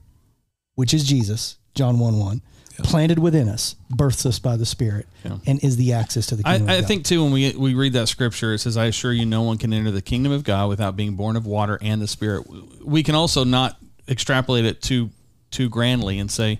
which 0.76 0.94
is 0.94 1.04
Jesus, 1.04 1.58
John 1.74 2.00
1 2.00 2.20
1, 2.20 2.42
planted 2.84 3.20
within 3.20 3.50
us, 3.50 3.76
births 3.90 4.26
us 4.26 4.40
by 4.40 4.56
the 4.58 4.66
Spirit, 4.66 5.08
and 5.24 5.64
is 5.64 5.78
the 5.78 5.94
access 5.94 6.28
to 6.28 6.36
the 6.36 6.44
I, 6.46 6.58
kingdom. 6.58 6.70
I 6.70 6.74
of 6.76 6.82
God. 6.82 6.88
think 6.88 7.06
too 7.06 7.24
when 7.24 7.34
we 7.34 7.52
we 7.54 7.74
read 7.74 7.94
that 7.94 8.08
scripture, 8.08 8.54
it 8.54 8.60
says, 8.60 8.78
"I 8.78 8.86
assure 8.86 9.12
you, 9.12 9.26
no 9.26 9.42
one 9.42 9.58
can 9.58 9.74
enter 9.74 9.92
the 9.92 10.02
kingdom 10.02 10.32
of 10.32 10.44
God 10.44 10.70
without 10.70 10.96
being 10.96 11.16
born 11.16 11.36
of 11.36 11.46
water 11.46 11.80
and 11.82 12.02
the 12.02 12.08
Spirit." 12.08 12.46
We 12.86 13.04
can 13.04 13.16
also 13.16 13.44
not 13.44 13.78
extrapolate 14.08 14.66
it 14.66 14.82
too 14.82 15.10
too 15.50 15.68
grandly 15.70 16.20
and 16.20 16.30
say, 16.30 16.60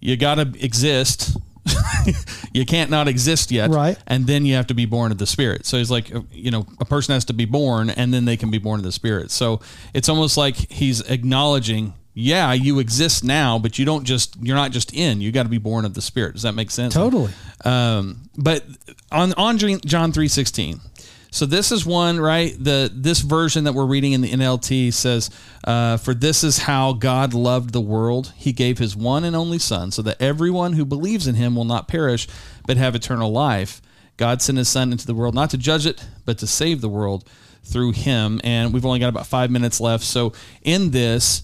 "You 0.00 0.16
got 0.16 0.36
to 0.36 0.52
exist." 0.64 1.36
you 2.52 2.64
can't 2.66 2.90
not 2.90 3.08
exist 3.08 3.50
yet, 3.50 3.70
Right. 3.70 3.98
And 4.06 4.26
then 4.26 4.44
you 4.46 4.54
have 4.54 4.66
to 4.68 4.74
be 4.74 4.86
born 4.86 5.12
of 5.12 5.18
the 5.18 5.26
Spirit. 5.26 5.66
So 5.66 5.78
he's 5.78 5.90
like, 5.90 6.10
you 6.32 6.50
know, 6.50 6.66
a 6.80 6.84
person 6.84 7.12
has 7.14 7.24
to 7.26 7.32
be 7.32 7.44
born, 7.44 7.90
and 7.90 8.12
then 8.12 8.24
they 8.24 8.36
can 8.36 8.50
be 8.50 8.58
born 8.58 8.80
of 8.80 8.84
the 8.84 8.92
Spirit. 8.92 9.30
So 9.30 9.60
it's 9.94 10.08
almost 10.08 10.36
like 10.36 10.56
he's 10.70 11.00
acknowledging, 11.02 11.94
yeah, 12.14 12.52
you 12.52 12.78
exist 12.78 13.22
now, 13.24 13.58
but 13.58 13.78
you 13.78 13.84
don't 13.84 14.04
just 14.04 14.36
you're 14.42 14.56
not 14.56 14.72
just 14.72 14.94
in. 14.94 15.20
You 15.20 15.30
got 15.32 15.44
to 15.44 15.48
be 15.48 15.58
born 15.58 15.84
of 15.84 15.94
the 15.94 16.02
Spirit. 16.02 16.34
Does 16.34 16.42
that 16.42 16.54
make 16.54 16.70
sense? 16.70 16.94
Totally. 16.94 17.32
Um, 17.64 18.28
but 18.36 18.64
on 19.12 19.32
on 19.34 19.58
John 19.58 20.12
three 20.12 20.28
sixteen. 20.28 20.80
So 21.30 21.44
this 21.46 21.70
is 21.70 21.84
one 21.84 22.18
right. 22.18 22.54
The 22.58 22.90
this 22.92 23.20
version 23.20 23.64
that 23.64 23.74
we're 23.74 23.86
reading 23.86 24.12
in 24.12 24.22
the 24.22 24.30
NLT 24.30 24.92
says, 24.92 25.30
uh, 25.64 25.98
"For 25.98 26.14
this 26.14 26.42
is 26.42 26.58
how 26.58 26.94
God 26.94 27.34
loved 27.34 27.72
the 27.72 27.80
world; 27.80 28.32
He 28.36 28.52
gave 28.52 28.78
His 28.78 28.96
one 28.96 29.24
and 29.24 29.36
only 29.36 29.58
Son, 29.58 29.90
so 29.90 30.00
that 30.02 30.20
everyone 30.20 30.72
who 30.72 30.84
believes 30.84 31.26
in 31.26 31.34
Him 31.34 31.54
will 31.54 31.64
not 31.64 31.88
perish, 31.88 32.26
but 32.66 32.76
have 32.76 32.94
eternal 32.94 33.30
life." 33.30 33.82
God 34.16 34.42
sent 34.42 34.58
His 34.58 34.68
Son 34.68 34.90
into 34.90 35.06
the 35.06 35.14
world 35.14 35.34
not 35.34 35.50
to 35.50 35.58
judge 35.58 35.86
it, 35.86 36.04
but 36.24 36.38
to 36.38 36.46
save 36.46 36.80
the 36.80 36.88
world 36.88 37.24
through 37.62 37.92
Him. 37.92 38.40
And 38.42 38.72
we've 38.72 38.86
only 38.86 38.98
got 38.98 39.08
about 39.08 39.26
five 39.26 39.50
minutes 39.50 39.80
left. 39.80 40.04
So 40.04 40.32
in 40.62 40.90
this, 40.90 41.42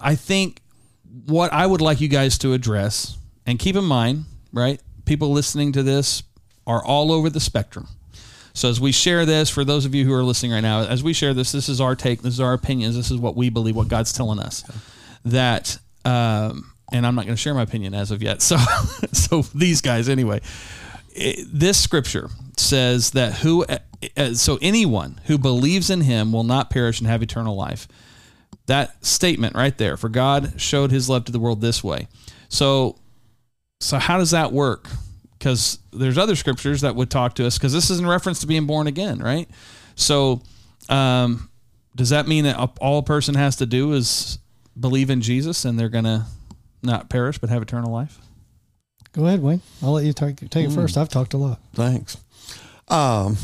I 0.00 0.14
think 0.14 0.62
what 1.26 1.52
I 1.52 1.66
would 1.66 1.80
like 1.80 2.00
you 2.00 2.08
guys 2.08 2.38
to 2.38 2.54
address 2.54 3.18
and 3.46 3.58
keep 3.58 3.76
in 3.76 3.84
mind, 3.84 4.24
right? 4.52 4.80
People 5.04 5.30
listening 5.32 5.72
to 5.72 5.82
this 5.82 6.22
are 6.66 6.82
all 6.84 7.12
over 7.12 7.30
the 7.30 7.40
spectrum. 7.40 7.88
So 8.52 8.68
as 8.68 8.80
we 8.80 8.92
share 8.92 9.24
this, 9.26 9.48
for 9.50 9.64
those 9.64 9.84
of 9.84 9.94
you 9.94 10.04
who 10.04 10.12
are 10.12 10.22
listening 10.22 10.52
right 10.52 10.60
now, 10.60 10.80
as 10.84 11.02
we 11.02 11.12
share 11.12 11.34
this, 11.34 11.52
this 11.52 11.68
is 11.68 11.80
our 11.80 11.94
take, 11.96 12.22
this 12.22 12.34
is 12.34 12.40
our 12.40 12.52
opinions, 12.52 12.96
this 12.96 13.10
is 13.10 13.18
what 13.18 13.36
we 13.36 13.48
believe, 13.50 13.76
what 13.76 13.88
God's 13.88 14.12
telling 14.12 14.38
us. 14.38 14.64
That, 15.24 15.78
um, 16.04 16.72
and 16.92 17.06
I'm 17.06 17.14
not 17.14 17.24
going 17.24 17.36
to 17.36 17.40
share 17.40 17.54
my 17.54 17.62
opinion 17.62 17.94
as 17.94 18.10
of 18.10 18.22
yet. 18.22 18.42
So, 18.42 18.56
so 19.12 19.42
these 19.54 19.80
guys 19.80 20.08
anyway. 20.08 20.40
It- 21.14 21.46
this 21.52 21.78
scripture 21.78 22.28
says 22.56 23.12
that 23.12 23.34
who, 23.34 23.64
uh, 24.16 24.34
so 24.34 24.58
anyone 24.60 25.20
who 25.26 25.38
believes 25.38 25.90
in 25.90 26.02
Him 26.02 26.32
will 26.32 26.44
not 26.44 26.70
perish 26.70 27.00
and 27.00 27.08
have 27.08 27.22
eternal 27.22 27.56
life 27.56 27.86
that 28.66 29.04
statement 29.04 29.56
right 29.56 29.76
there 29.78 29.96
for 29.96 30.08
god 30.08 30.60
showed 30.60 30.92
his 30.92 31.08
love 31.08 31.24
to 31.24 31.32
the 31.32 31.40
world 31.40 31.60
this 31.60 31.82
way 31.82 32.06
so 32.48 32.96
so 33.80 33.98
how 33.98 34.16
does 34.16 34.30
that 34.30 34.52
work 34.52 34.88
because 35.40 35.78
there's 35.92 36.16
other 36.18 36.36
scriptures 36.36 36.82
that 36.82 36.94
would 36.94 37.10
talk 37.10 37.34
to 37.34 37.46
us 37.46 37.56
because 37.58 37.72
this 37.72 37.88
is 37.90 37.98
in 37.98 38.06
reference 38.06 38.38
to 38.40 38.46
being 38.46 38.66
born 38.66 38.86
again 38.86 39.18
right 39.18 39.48
so 39.96 40.40
Um, 40.88 41.48
does 41.96 42.10
that 42.10 42.28
mean 42.28 42.44
that 42.44 42.56
all 42.80 42.98
a 42.98 43.02
person 43.02 43.34
has 43.34 43.56
to 43.56 43.66
do 43.66 43.92
is 43.94 44.38
believe 44.78 45.10
in 45.10 45.20
Jesus 45.20 45.64
and 45.64 45.78
they're 45.78 45.88
gonna 45.88 46.26
not 46.82 47.08
perish 47.08 47.38
but 47.38 47.50
have 47.50 47.62
eternal 47.62 47.90
life? 47.92 48.18
Go 49.12 49.26
ahead, 49.26 49.42
Wayne. 49.42 49.60
I'll 49.82 49.92
let 49.92 50.04
you 50.04 50.12
take, 50.12 50.48
take 50.50 50.66
it 50.68 50.72
first. 50.72 50.96
I've 50.96 51.08
talked 51.08 51.34
a 51.34 51.36
lot. 51.36 51.58
Thanks. 51.74 52.16
Um, 52.88 53.36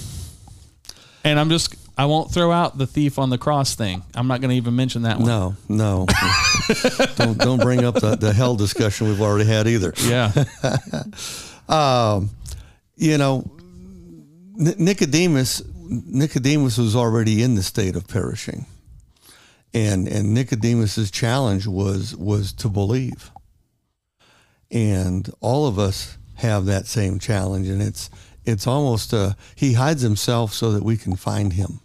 And 1.25 1.41
I'm 1.41 1.49
just 1.51 1.75
I 1.99 2.05
won't 2.07 2.31
throw 2.31 2.53
out 2.53 2.79
the 2.79 2.87
thief 2.87 3.19
on 3.19 3.31
the 3.31 3.39
cross 3.39 3.75
thing. 3.75 4.03
I'm 4.15 4.29
not 4.29 4.41
going 4.41 4.51
to 4.51 4.57
even 4.57 4.77
mention 4.77 5.03
that 5.03 5.19
one. 5.19 5.27
no, 5.27 5.57
no. 5.69 6.07
don't 7.17 7.37
don't 7.39 7.61
bring 7.61 7.85
up 7.85 7.95
the, 7.97 8.17
the 8.17 8.33
hell 8.33 8.55
discussion 8.55 9.09
we've 9.09 9.21
already 9.23 9.47
had 9.49 9.67
either. 9.67 9.93
Yeah. 10.05 10.31
Um, 11.69 12.31
you 12.97 13.19
know, 13.19 13.51
Nicodemus 14.55 15.63
Nicodemus 15.89 16.79
was 16.79 16.97
already 16.97 17.43
in 17.43 17.55
the 17.55 17.63
state 17.63 17.97
of 17.97 18.09
perishing, 18.09 18.67
and 19.75 20.09
and 20.09 20.35
Nicodemus's 20.35 21.11
challenge 21.11 21.67
was 21.67 22.17
was 22.17 22.53
to 22.55 22.69
believe, 22.69 23.31
and 24.71 25.31
all 25.41 25.67
of 25.67 25.79
us 25.79 26.17
have 26.37 26.67
that 26.67 26.87
same 26.87 27.19
challenge, 27.19 27.69
and 27.69 27.83
it's 27.83 28.11
it's 28.45 28.67
almost 28.67 29.13
uh, 29.13 29.35
he 29.55 29.75
hides 29.75 30.03
himself 30.03 30.53
so 30.53 30.73
that 30.73 30.83
we 30.83 30.97
can 30.97 31.17
find 31.17 31.53
him, 31.53 31.81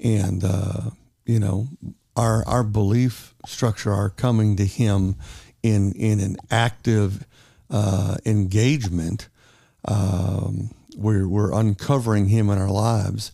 and 0.00 0.44
uh, 0.44 0.90
you 1.26 1.38
know 1.38 1.68
our 2.16 2.46
our 2.46 2.64
belief 2.64 3.34
structure, 3.46 3.92
our 3.92 4.10
coming 4.10 4.56
to 4.56 4.64
him 4.64 5.16
in 5.62 5.92
in 5.92 6.20
an 6.20 6.36
active 6.50 7.26
uh, 7.70 8.16
engagement 8.24 9.28
um, 9.84 10.70
we're 10.96 11.28
we're 11.28 11.52
uncovering 11.52 12.26
him 12.26 12.50
in 12.50 12.58
our 12.58 12.70
lives. 12.70 13.32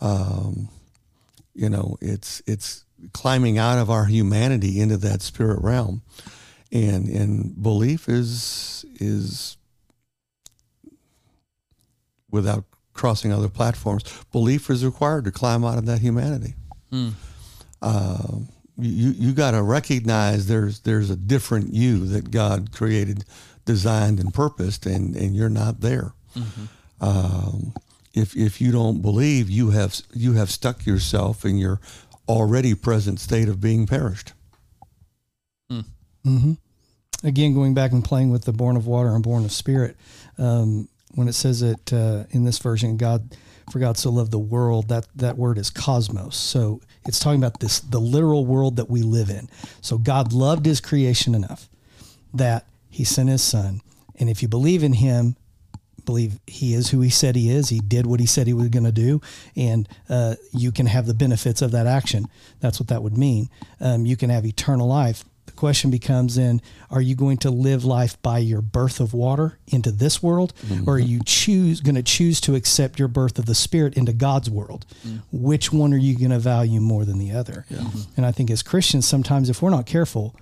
Um, 0.00 0.68
you 1.54 1.68
know, 1.68 1.96
it's 2.00 2.42
it's 2.46 2.84
climbing 3.12 3.58
out 3.58 3.78
of 3.78 3.90
our 3.90 4.06
humanity 4.06 4.80
into 4.80 4.96
that 4.98 5.22
spirit 5.22 5.60
realm, 5.62 6.02
and 6.72 7.08
and 7.08 7.62
belief 7.62 8.08
is 8.08 8.84
is 8.98 9.56
without 12.30 12.64
crossing 12.94 13.32
other 13.32 13.48
platforms. 13.48 14.04
Belief 14.32 14.70
is 14.70 14.84
required 14.84 15.24
to 15.26 15.30
climb 15.30 15.64
out 15.64 15.78
of 15.78 15.86
that 15.86 16.00
humanity. 16.00 16.54
Uh, 17.82 18.38
you 18.78 19.10
you 19.10 19.32
got 19.32 19.52
to 19.52 19.62
recognize 19.62 20.46
there's 20.46 20.80
there's 20.80 21.10
a 21.10 21.16
different 21.16 21.72
you 21.72 22.06
that 22.06 22.30
God 22.30 22.72
created, 22.72 23.24
designed, 23.64 24.20
and 24.20 24.32
purposed, 24.32 24.86
and 24.86 25.16
and 25.16 25.34
you're 25.34 25.48
not 25.48 25.80
there. 25.80 26.12
Um, 27.00 27.74
if 28.12 28.36
if 28.36 28.60
you 28.60 28.72
don't 28.72 29.02
believe, 29.02 29.50
you 29.50 29.70
have 29.70 30.00
you 30.12 30.34
have 30.34 30.50
stuck 30.50 30.86
yourself 30.86 31.44
in 31.44 31.58
your 31.58 31.80
already 32.28 32.74
present 32.74 33.20
state 33.20 33.48
of 33.48 33.60
being 33.60 33.86
perished. 33.86 34.32
again 37.22 37.54
going 37.54 37.74
back 37.74 37.92
and 37.92 38.04
playing 38.04 38.30
with 38.30 38.44
the 38.44 38.52
born 38.52 38.76
of 38.76 38.86
water 38.86 39.14
and 39.14 39.22
born 39.22 39.44
of 39.44 39.52
spirit 39.52 39.96
um, 40.38 40.88
when 41.14 41.28
it 41.28 41.32
says 41.32 41.62
it 41.62 41.92
uh, 41.92 42.24
in 42.30 42.44
this 42.44 42.58
version 42.58 42.96
god 42.96 43.36
for 43.70 43.78
god 43.78 43.96
so 43.96 44.10
loved 44.10 44.30
the 44.30 44.38
world 44.38 44.88
that 44.88 45.06
that 45.14 45.36
word 45.36 45.58
is 45.58 45.70
cosmos. 45.70 46.36
So 46.36 46.80
it's 47.06 47.18
talking 47.18 47.40
about 47.42 47.60
this 47.60 47.80
the 47.80 48.00
literal 48.00 48.44
world 48.46 48.76
that 48.76 48.90
we 48.90 49.02
live 49.02 49.30
in. 49.30 49.48
So 49.80 49.98
god 49.98 50.32
loved 50.32 50.66
his 50.66 50.80
creation 50.80 51.34
enough 51.34 51.68
that 52.32 52.66
he 52.94 53.04
sent 53.04 53.28
his 53.28 53.42
son 53.42 53.80
and 54.18 54.30
if 54.30 54.42
you 54.42 54.48
believe 54.48 54.82
in 54.82 54.94
him 54.94 55.36
believe 56.04 56.38
he 56.46 56.74
is 56.74 56.90
who 56.90 57.00
he 57.00 57.10
said 57.10 57.36
he 57.36 57.50
is. 57.50 57.68
He 57.68 57.80
did 57.80 58.06
what 58.06 58.20
he 58.20 58.26
said 58.26 58.46
he 58.46 58.52
was 58.52 58.68
going 58.68 58.84
to 58.84 58.92
do, 58.92 59.20
and 59.56 59.88
uh, 60.08 60.34
you 60.52 60.72
can 60.72 60.86
have 60.86 61.06
the 61.06 61.14
benefits 61.14 61.62
of 61.62 61.70
that 61.72 61.86
action. 61.86 62.26
That's 62.60 62.78
what 62.78 62.88
that 62.88 63.02
would 63.02 63.16
mean. 63.16 63.48
Um, 63.80 64.06
you 64.06 64.16
can 64.16 64.30
have 64.30 64.44
eternal 64.44 64.86
life. 64.86 65.24
The 65.46 65.52
question 65.52 65.90
becomes 65.90 66.36
then: 66.36 66.60
Are 66.90 67.00
you 67.00 67.14
going 67.14 67.38
to 67.38 67.50
live 67.50 67.84
life 67.84 68.20
by 68.22 68.38
your 68.38 68.60
birth 68.62 69.00
of 69.00 69.14
water 69.14 69.58
into 69.66 69.90
this 69.90 70.22
world, 70.22 70.52
or 70.86 70.94
are 70.94 70.98
you 70.98 71.20
choose 71.24 71.80
going 71.80 71.94
to 71.96 72.02
choose 72.02 72.40
to 72.42 72.54
accept 72.54 72.98
your 72.98 73.08
birth 73.08 73.38
of 73.38 73.46
the 73.46 73.54
Spirit 73.54 73.94
into 73.94 74.12
God's 74.12 74.50
world? 74.50 74.84
Which 75.32 75.72
one 75.72 75.92
are 75.92 75.98
you 75.98 76.18
going 76.18 76.30
to 76.30 76.38
value 76.38 76.80
more 76.80 77.04
than 77.04 77.18
the 77.18 77.32
other? 77.32 77.64
And 78.16 78.26
I 78.26 78.32
think 78.32 78.50
as 78.50 78.62
Christians, 78.62 79.06
sometimes 79.06 79.48
if 79.50 79.62
we're 79.62 79.70
not 79.70 79.86
careful, 79.86 80.34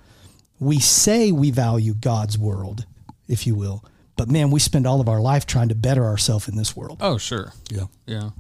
we 0.63 0.79
say 0.79 1.33
we 1.33 1.51
value 1.51 1.93
God's 1.93 2.39
world, 2.39 2.87
if 3.27 3.47
you 3.47 3.57
will, 3.57 3.85
but 4.17 4.31
man, 4.31 4.51
we 4.53 4.61
spend 4.61 4.87
all 4.87 5.01
of 5.01 5.09
our 5.09 5.21
life 5.21 5.45
trying 5.45 5.69
to 5.71 5.75
better 5.75 6.05
ourselves 6.05 6.49
in 6.49 6.57
this 6.57 6.77
world. 6.77 6.99
Oh, 7.01 7.19
sure. 7.19 7.53
Yeah. 7.69 7.87
Yeah. 8.07 8.31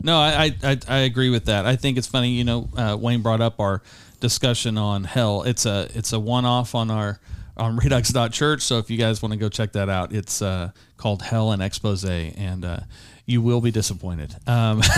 No, 0.00 0.16
I, 0.16 0.44
I, 0.44 0.70
I, 0.70 0.78
I 0.88 0.98
agree 0.98 1.30
with 1.30 1.46
that. 1.46 1.66
I 1.66 1.74
think 1.74 1.98
it's 1.98 2.06
funny, 2.06 2.30
you 2.30 2.44
know, 2.44 2.68
uh, 2.76 2.96
Wayne 2.98 3.20
brought 3.20 3.40
up 3.40 3.58
our 3.58 3.82
discussion 4.20 4.78
on 4.78 5.02
hell. 5.04 5.42
It's 5.42 5.66
a 5.66 5.88
it's 5.94 6.12
a 6.12 6.20
one 6.20 6.44
off 6.44 6.74
on 6.76 6.90
our 6.90 7.18
on 7.56 7.76
redux.church. 7.82 8.62
So 8.62 8.78
if 8.78 8.88
you 8.88 8.96
guys 8.96 9.20
want 9.20 9.32
to 9.32 9.38
go 9.38 9.48
check 9.48 9.72
that 9.72 9.88
out, 9.88 10.12
it's 10.12 10.40
uh, 10.40 10.70
called 10.96 11.22
Hell 11.22 11.50
and 11.50 11.60
Expose, 11.62 12.04
and 12.04 12.64
uh, 12.64 12.80
you 13.26 13.42
will 13.42 13.60
be 13.60 13.72
disappointed. 13.72 14.34
Um, 14.46 14.80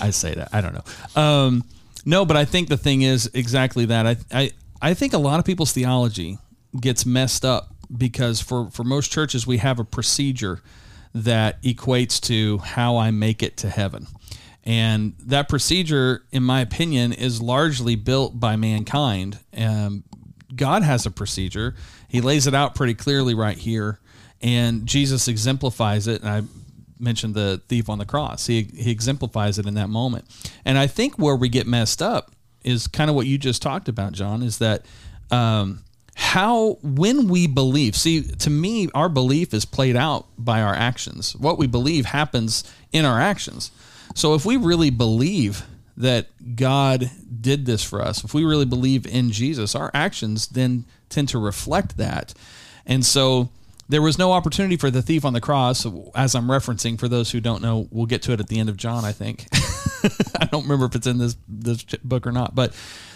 I 0.00 0.10
say 0.10 0.34
that. 0.34 0.48
I 0.52 0.60
don't 0.60 0.74
know. 0.74 0.84
Um, 1.20 1.64
no, 2.04 2.24
but 2.24 2.36
I 2.36 2.44
think 2.44 2.68
the 2.68 2.76
thing 2.76 3.02
is 3.02 3.30
exactly 3.34 3.86
that. 3.86 4.06
I, 4.06 4.16
I, 4.32 4.50
I 4.80 4.94
think 4.94 5.12
a 5.12 5.18
lot 5.18 5.38
of 5.38 5.44
people's 5.44 5.72
theology 5.72 6.38
gets 6.80 7.06
messed 7.06 7.44
up 7.44 7.74
because 7.96 8.40
for, 8.40 8.70
for 8.70 8.84
most 8.84 9.12
churches, 9.12 9.46
we 9.46 9.58
have 9.58 9.78
a 9.78 9.84
procedure 9.84 10.60
that 11.14 11.62
equates 11.62 12.20
to 12.22 12.58
how 12.58 12.96
I 12.96 13.10
make 13.10 13.42
it 13.42 13.56
to 13.58 13.70
heaven. 13.70 14.06
And 14.64 15.14
that 15.18 15.48
procedure, 15.48 16.24
in 16.30 16.42
my 16.42 16.60
opinion, 16.60 17.12
is 17.12 17.42
largely 17.42 17.96
built 17.96 18.38
by 18.38 18.56
mankind. 18.56 19.38
Um, 19.56 20.04
God 20.54 20.82
has 20.82 21.04
a 21.04 21.10
procedure. 21.10 21.74
He 22.08 22.20
lays 22.20 22.46
it 22.46 22.54
out 22.54 22.74
pretty 22.74 22.94
clearly 22.94 23.34
right 23.34 23.58
here, 23.58 23.98
and 24.40 24.86
Jesus 24.86 25.28
exemplifies 25.28 26.06
it. 26.06 26.22
And 26.22 26.30
I 26.30 26.42
mentioned 27.02 27.34
the 27.34 27.60
thief 27.68 27.88
on 27.88 27.98
the 27.98 28.06
cross. 28.06 28.46
He 28.46 28.62
he 28.74 28.90
exemplifies 28.90 29.58
it 29.58 29.66
in 29.66 29.74
that 29.74 29.88
moment. 29.88 30.24
And 30.64 30.78
I 30.78 30.86
think 30.86 31.18
where 31.18 31.36
we 31.36 31.48
get 31.48 31.66
messed 31.66 32.00
up 32.00 32.32
is 32.64 32.86
kind 32.86 33.10
of 33.10 33.16
what 33.16 33.26
you 33.26 33.38
just 33.38 33.60
talked 33.62 33.88
about, 33.88 34.12
John. 34.12 34.42
Is 34.42 34.58
that 34.58 34.86
um, 35.30 35.84
how 36.14 36.78
when 36.82 37.28
we 37.28 37.46
believe? 37.46 37.96
See, 37.96 38.22
to 38.22 38.50
me, 38.50 38.88
our 38.94 39.08
belief 39.08 39.52
is 39.52 39.64
played 39.64 39.96
out 39.96 40.26
by 40.38 40.62
our 40.62 40.74
actions. 40.74 41.34
What 41.36 41.58
we 41.58 41.66
believe 41.66 42.06
happens 42.06 42.64
in 42.92 43.04
our 43.04 43.20
actions. 43.20 43.70
So 44.14 44.34
if 44.34 44.44
we 44.44 44.56
really 44.56 44.90
believe 44.90 45.64
that 45.96 46.26
God 46.56 47.10
did 47.40 47.66
this 47.66 47.82
for 47.82 48.02
us, 48.02 48.24
if 48.24 48.34
we 48.34 48.44
really 48.44 48.64
believe 48.64 49.06
in 49.06 49.30
Jesus, 49.30 49.74
our 49.74 49.90
actions 49.94 50.48
then 50.48 50.84
tend 51.08 51.28
to 51.30 51.38
reflect 51.38 51.96
that. 51.96 52.34
And 52.86 53.04
so 53.04 53.50
there 53.88 54.02
was 54.02 54.18
no 54.18 54.32
opportunity 54.32 54.76
for 54.76 54.90
the 54.90 55.02
thief 55.02 55.24
on 55.24 55.32
the 55.32 55.40
cross, 55.40 55.86
as 56.14 56.34
I'm 56.34 56.46
referencing. 56.46 56.98
For 56.98 57.08
those 57.08 57.30
who 57.30 57.40
don't 57.40 57.62
know, 57.62 57.88
we'll 57.90 58.06
get 58.06 58.22
to 58.22 58.32
it 58.32 58.40
at 58.40 58.48
the 58.48 58.58
end 58.58 58.68
of 58.68 58.76
John, 58.76 59.04
I 59.04 59.12
think. 59.12 59.46
I 60.40 60.46
don't 60.46 60.62
remember 60.62 60.86
if 60.86 60.94
it's 60.94 61.06
in 61.06 61.18
this 61.18 61.36
this 61.48 61.84
book 62.02 62.26
or 62.26 62.32
not, 62.32 62.54
but 62.54 62.74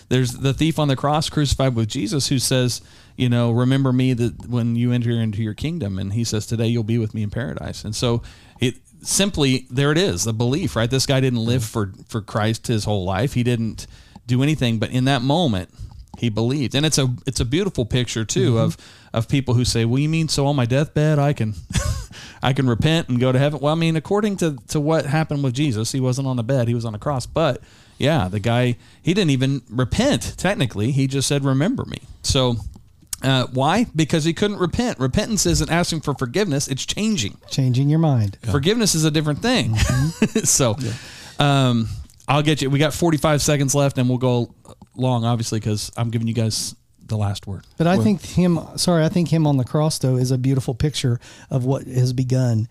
there's 0.08 0.32
the 0.32 0.54
thief 0.54 0.78
on 0.78 0.88
the 0.88 0.96
cross 0.96 1.28
crucified 1.28 1.74
with 1.74 1.88
Jesus 1.88 2.28
who 2.28 2.38
says, 2.38 2.80
you 3.16 3.28
know, 3.28 3.50
remember 3.50 3.92
me 3.92 4.12
that 4.12 4.48
when 4.48 4.76
you 4.76 4.92
enter 4.92 5.10
into 5.10 5.42
your 5.42 5.54
kingdom, 5.54 5.98
and 5.98 6.12
he 6.12 6.24
says, 6.24 6.46
today 6.46 6.66
you'll 6.66 6.84
be 6.84 6.98
with 6.98 7.14
me 7.14 7.22
in 7.22 7.30
paradise. 7.30 7.84
And 7.84 7.94
so 7.94 8.22
it 8.60 8.76
simply 9.02 9.66
there 9.70 9.92
it 9.92 9.98
is, 9.98 10.24
the 10.24 10.32
belief, 10.32 10.76
right? 10.76 10.90
This 10.90 11.06
guy 11.06 11.20
didn't 11.20 11.44
live 11.44 11.64
for 11.64 11.92
for 12.08 12.20
Christ 12.20 12.66
his 12.66 12.84
whole 12.84 13.04
life. 13.04 13.34
He 13.34 13.42
didn't 13.42 13.86
do 14.26 14.42
anything, 14.42 14.78
but 14.78 14.90
in 14.90 15.04
that 15.04 15.22
moment 15.22 15.70
he 16.20 16.28
believed. 16.28 16.74
And 16.74 16.84
it's 16.86 16.98
a 16.98 17.14
it's 17.26 17.40
a 17.40 17.44
beautiful 17.44 17.84
picture 17.84 18.24
too 18.24 18.58
of 18.58 18.76
of 19.12 19.28
people 19.28 19.54
who 19.54 19.64
say 19.64 19.84
well 19.84 19.98
you 19.98 20.08
mean 20.08 20.28
so 20.28 20.46
on 20.46 20.56
my 20.56 20.66
deathbed 20.66 21.18
i 21.18 21.32
can 21.32 21.54
i 22.42 22.52
can 22.52 22.68
repent 22.68 23.08
and 23.08 23.18
go 23.18 23.32
to 23.32 23.38
heaven? 23.38 23.60
Well 23.60 23.72
i 23.72 23.76
mean 23.76 23.96
according 23.96 24.36
to 24.38 24.58
to 24.68 24.78
what 24.80 25.06
happened 25.06 25.42
with 25.42 25.54
jesus 25.54 25.92
he 25.92 26.00
wasn't 26.00 26.28
on 26.28 26.36
the 26.36 26.42
bed 26.42 26.68
he 26.68 26.74
was 26.74 26.84
on 26.84 26.94
a 26.94 26.98
cross. 26.98 27.26
But 27.26 27.62
yeah 27.98 28.28
the 28.28 28.40
guy 28.40 28.76
he 29.02 29.14
didn't 29.14 29.30
even 29.30 29.62
repent 29.70 30.36
technically. 30.36 30.90
He 30.92 31.06
just 31.06 31.28
said 31.28 31.44
remember 31.44 31.84
me. 31.84 31.98
So 32.22 32.56
uh, 33.22 33.46
why? 33.52 33.86
Because 33.96 34.24
he 34.24 34.34
couldn't 34.34 34.58
repent. 34.58 34.98
Repentance 34.98 35.46
isn't 35.46 35.70
asking 35.70 36.02
for 36.02 36.12
forgiveness 36.14 36.68
it's 36.68 36.84
changing. 36.84 37.38
Changing 37.50 37.88
your 37.88 37.98
mind. 37.98 38.38
forgiveness 38.50 38.94
is 38.94 39.04
a 39.04 39.10
different 39.10 39.40
thing. 39.40 39.74
So 40.44 40.76
um 41.38 41.88
i'll 42.28 42.42
get 42.42 42.60
you 42.62 42.70
we 42.70 42.78
got 42.78 42.92
45 42.92 43.40
seconds 43.42 43.74
left 43.74 43.98
and 43.98 44.08
we'll 44.08 44.18
go 44.18 44.54
long 44.96 45.24
obviously 45.24 45.60
because 45.60 45.90
i'm 45.96 46.10
giving 46.10 46.26
you 46.26 46.34
guys 46.34 46.74
the 47.08 47.16
last 47.16 47.46
word. 47.46 47.64
But 47.76 47.86
I 47.86 47.98
think 47.98 48.22
him, 48.22 48.58
sorry, 48.76 49.04
I 49.04 49.08
think 49.08 49.28
him 49.28 49.46
on 49.46 49.56
the 49.56 49.64
cross, 49.64 49.98
though, 49.98 50.16
is 50.16 50.30
a 50.30 50.38
beautiful 50.38 50.74
picture 50.74 51.20
of 51.50 51.64
what 51.64 51.86
has 51.86 52.12
begun 52.12 52.68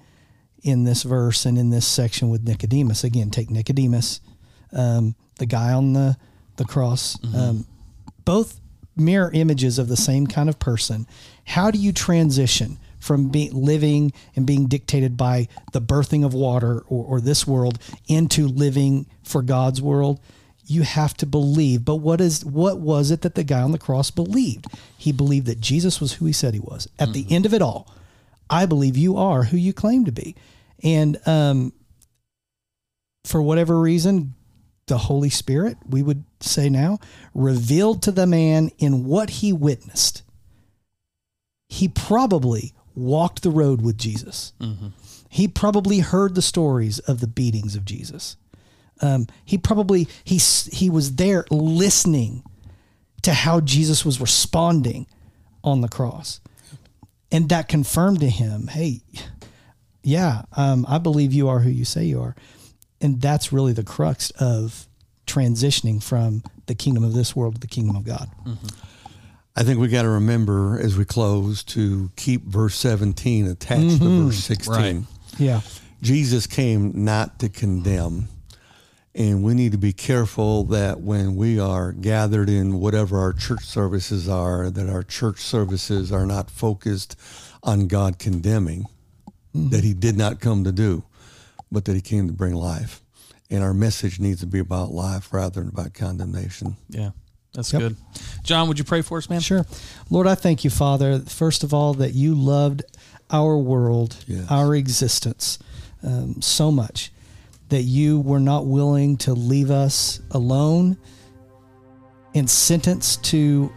in 0.64 0.84
this 0.84 1.04
verse 1.04 1.46
and 1.46 1.58
in 1.58 1.70
this 1.70 1.88
section 1.88 2.30
with 2.30 2.44
Nicodemus. 2.44 3.04
Again, 3.04 3.30
take 3.30 3.50
Nicodemus, 3.50 4.20
um, 4.74 5.16
the 5.38 5.46
guy 5.46 5.74
on 5.74 5.94
the, 5.94 6.18
the 6.58 6.66
cross, 6.66 7.18
um, 7.36 7.66
both 8.24 8.60
mirror 8.96 9.32
images 9.34 9.78
of 9.78 9.88
the 9.88 9.98
same 9.98 10.26
kind 10.26 10.50
of 10.50 10.60
person. 10.60 11.06
How 11.46 11.70
do 11.70 11.78
you 11.78 11.92
transition 11.92 12.80
from 13.00 13.30
being 13.30 13.54
living 13.54 14.12
and 14.36 14.48
being 14.48 14.66
dictated 14.68 15.16
by 15.16 15.48
the 15.74 15.82
birthing 15.82 16.26
of 16.26 16.34
water 16.34 16.84
or, 16.88 17.06
or 17.06 17.22
this 17.22 17.46
world 17.46 17.78
into 18.08 18.48
living 18.48 19.06
for 19.24 19.44
God's 19.44 19.82
world, 19.82 20.20
you 20.66 20.84
have 20.84 21.14
to 21.16 21.26
believe. 21.26 21.86
But 21.86 21.98
what 21.98 22.22
is 22.22 22.44
what 22.44 22.80
was 22.80 23.12
it 23.12 23.22
that 23.22 23.36
the 23.36 23.44
guy 23.44 23.62
on 23.62 23.72
the 23.72 23.78
cross 23.78 24.12
believed? 24.12 24.68
He 24.98 25.12
believed 25.12 25.46
that 25.48 25.60
Jesus 25.60 26.02
was 26.02 26.14
who 26.14 26.26
he 26.26 26.34
said 26.34 26.54
he 26.54 26.60
was. 26.60 26.88
At 27.00 27.14
the 27.14 27.26
end 27.30 27.46
of 27.46 27.54
it 27.54 27.62
all, 27.62 27.94
I 28.50 28.66
believe 28.66 28.98
you 28.98 29.18
are 29.18 29.44
who 29.44 29.58
you 29.58 29.74
claim 29.74 30.06
to 30.06 30.12
be. 30.12 30.36
And 30.84 31.18
um, 31.26 31.74
for 33.26 33.42
whatever 33.42 33.80
reason, 33.80 34.34
the 34.88 34.98
Holy 34.98 35.30
Spirit, 35.30 35.78
we 35.88 36.04
would 36.04 36.24
say 36.42 36.70
now, 36.70 37.00
revealed 37.34 38.04
to 38.04 38.12
the 38.12 38.28
man 38.28 38.70
in 38.78 39.06
what 39.06 39.30
he 39.30 39.52
witnessed. 39.52 40.22
He 41.70 41.88
probably 41.88 42.74
walked 42.94 43.42
the 43.42 43.50
road 43.50 43.82
with 43.82 43.98
Jesus. 43.98 44.54
He 45.28 45.48
probably 45.48 46.00
heard 46.00 46.36
the 46.36 46.42
stories 46.42 47.00
of 47.00 47.20
the 47.20 47.28
beatings 47.28 47.76
of 47.76 47.84
Jesus. 47.84 48.38
Um, 49.02 49.28
he 49.44 49.58
probably 49.58 50.08
he 50.24 50.38
he 50.38 50.90
was 50.90 51.16
there 51.16 51.46
listening 51.52 52.44
to 53.24 53.34
how 53.34 53.60
Jesus 53.60 54.06
was 54.06 54.22
responding 54.22 55.08
on 55.64 55.82
the 55.82 55.90
cross, 55.90 56.40
and 57.32 57.50
that 57.50 57.68
confirmed 57.68 58.20
to 58.22 58.30
him, 58.30 58.68
"Hey, 58.68 59.02
yeah, 60.04 60.44
um, 60.56 60.86
I 60.88 60.98
believe 60.98 61.34
you 61.34 61.50
are 61.50 61.60
who 61.60 61.70
you 61.70 61.86
say 61.86 62.06
you 62.06 62.22
are," 62.22 62.36
and 63.02 63.20
that's 63.22 63.52
really 63.52 63.74
the 63.74 63.84
crux 63.84 64.30
of 64.32 64.88
transitioning 65.28 66.02
from 66.02 66.44
the 66.68 66.76
kingdom 66.76 67.04
of 67.04 67.14
this 67.14 67.36
world 67.36 67.56
to 67.56 67.60
the 67.60 67.68
kingdom 67.68 67.96
of 67.96 68.04
God. 68.06 68.30
I 69.56 69.64
think 69.64 69.80
we 69.80 69.88
got 69.88 70.04
to 70.04 70.10
remember 70.10 70.80
as 70.80 70.98
we 70.98 71.06
close 71.06 71.64
to 71.64 72.12
keep 72.16 72.44
verse 72.46 72.76
17 72.76 73.48
attached 73.48 74.00
to 74.02 74.26
verse 74.26 74.38
16. 74.38 74.74
Right. 74.74 75.04
Yeah, 75.40 75.62
Jesus 76.02 76.46
came 76.48 76.92
not 77.06 77.40
to 77.40 77.50
condemn. 77.50 78.28
And 79.16 79.44
we 79.44 79.54
need 79.54 79.72
to 79.72 79.78
be 79.78 79.94
careful 79.94 80.66
that 80.66 81.00
when 81.00 81.38
we 81.38 81.58
are 81.58 81.94
gathered 81.94 82.50
in 82.50 82.82
whatever 82.82 83.18
our 83.18 83.32
church 83.32 83.64
services 83.64 84.28
are, 84.28 84.70
that 84.70 84.90
our 84.90 85.04
church 85.04 85.40
services 85.40 86.12
are 86.12 86.26
not 86.26 86.52
focused 86.52 87.18
on 87.64 87.88
God 87.88 88.20
condemning, 88.20 88.86
that 89.54 89.86
he 89.86 89.94
did 89.94 90.18
not 90.18 90.42
come 90.42 90.66
to 90.66 90.72
do, 90.74 91.04
but 91.72 91.86
that 91.86 91.96
he 91.96 92.02
came 92.02 92.28
to 92.28 92.34
bring 92.34 92.54
life. 92.56 93.02
And 93.50 93.64
our 93.64 93.74
message 93.74 94.20
needs 94.20 94.42
to 94.42 94.48
be 94.48 94.60
about 94.60 94.92
life 94.92 95.32
rather 95.32 95.62
than 95.62 95.70
about 95.70 95.94
condemnation. 95.94 96.76
Yeah. 96.90 97.12
That's 97.54 97.72
Yep. 97.72 97.80
good. 97.82 97.96
John, 98.44 98.68
would 98.68 98.78
you 98.78 98.84
pray 98.84 99.02
for 99.02 99.18
us, 99.18 99.30
man? 99.30 99.40
Sure. 99.40 99.66
Lord, 100.10 100.28
I 100.28 100.36
thank 100.36 100.66
you, 100.66 100.70
Father, 100.70 101.20
first 101.20 101.64
of 101.64 101.74
all, 101.74 101.94
that 101.94 102.14
you 102.16 102.36
loved 102.36 102.84
our 103.32 103.58
world, 103.58 104.18
Yes. 104.28 104.46
our 104.50 104.76
existence 104.76 105.58
um, 106.04 106.42
so 106.42 106.70
much 106.70 107.12
that 107.70 107.84
you 107.84 108.20
were 108.22 108.40
not 108.40 108.68
willing 108.68 109.18
to 109.18 109.34
leave 109.34 109.72
us 109.72 110.22
alone 110.32 110.98
and 112.34 112.50
sentenced 112.50 113.24
to 113.26 113.72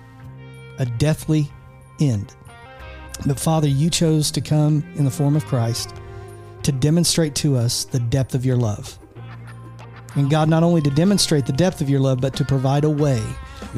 a 0.79 0.87
deathly 0.87 1.51
end. 2.01 2.35
But 3.27 3.41
Father, 3.41 3.69
you 3.69 3.91
chose 3.91 4.31
to 4.33 4.41
come 4.41 4.85
in 4.97 5.05
the 5.05 5.11
form 5.11 5.37
of 5.37 5.45
Christ 5.47 5.95
to 6.63 6.73
demonstrate 6.73 7.35
to 7.37 7.57
us 7.57 7.85
the 7.85 8.01
depth 8.01 8.35
of 8.35 8.45
your 8.45 8.57
love. 8.57 8.99
And 10.15 10.31
God, 10.31 10.49
not 10.49 10.63
only 10.63 10.81
to 10.83 10.91
demonstrate 10.91 11.47
the 11.47 11.53
depth 11.53 11.81
of 11.81 11.89
your 11.89 12.01
love, 12.01 12.21
but 12.21 12.35
to 12.37 12.45
provide 12.45 12.85
a 12.85 12.91
way 12.91 13.21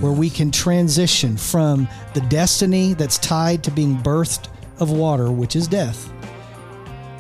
where 0.01 0.13
we 0.13 0.31
can 0.31 0.51
transition 0.51 1.37
from 1.37 1.89
the 2.15 2.21
destiny 2.23 2.95
that's 2.95 3.19
tied 3.19 3.63
to 3.65 3.71
being 3.71 3.97
birthed 3.97 4.49
of 4.79 4.91
water, 4.91 5.31
which 5.31 5.57
is 5.57 5.69
death, 5.69 6.13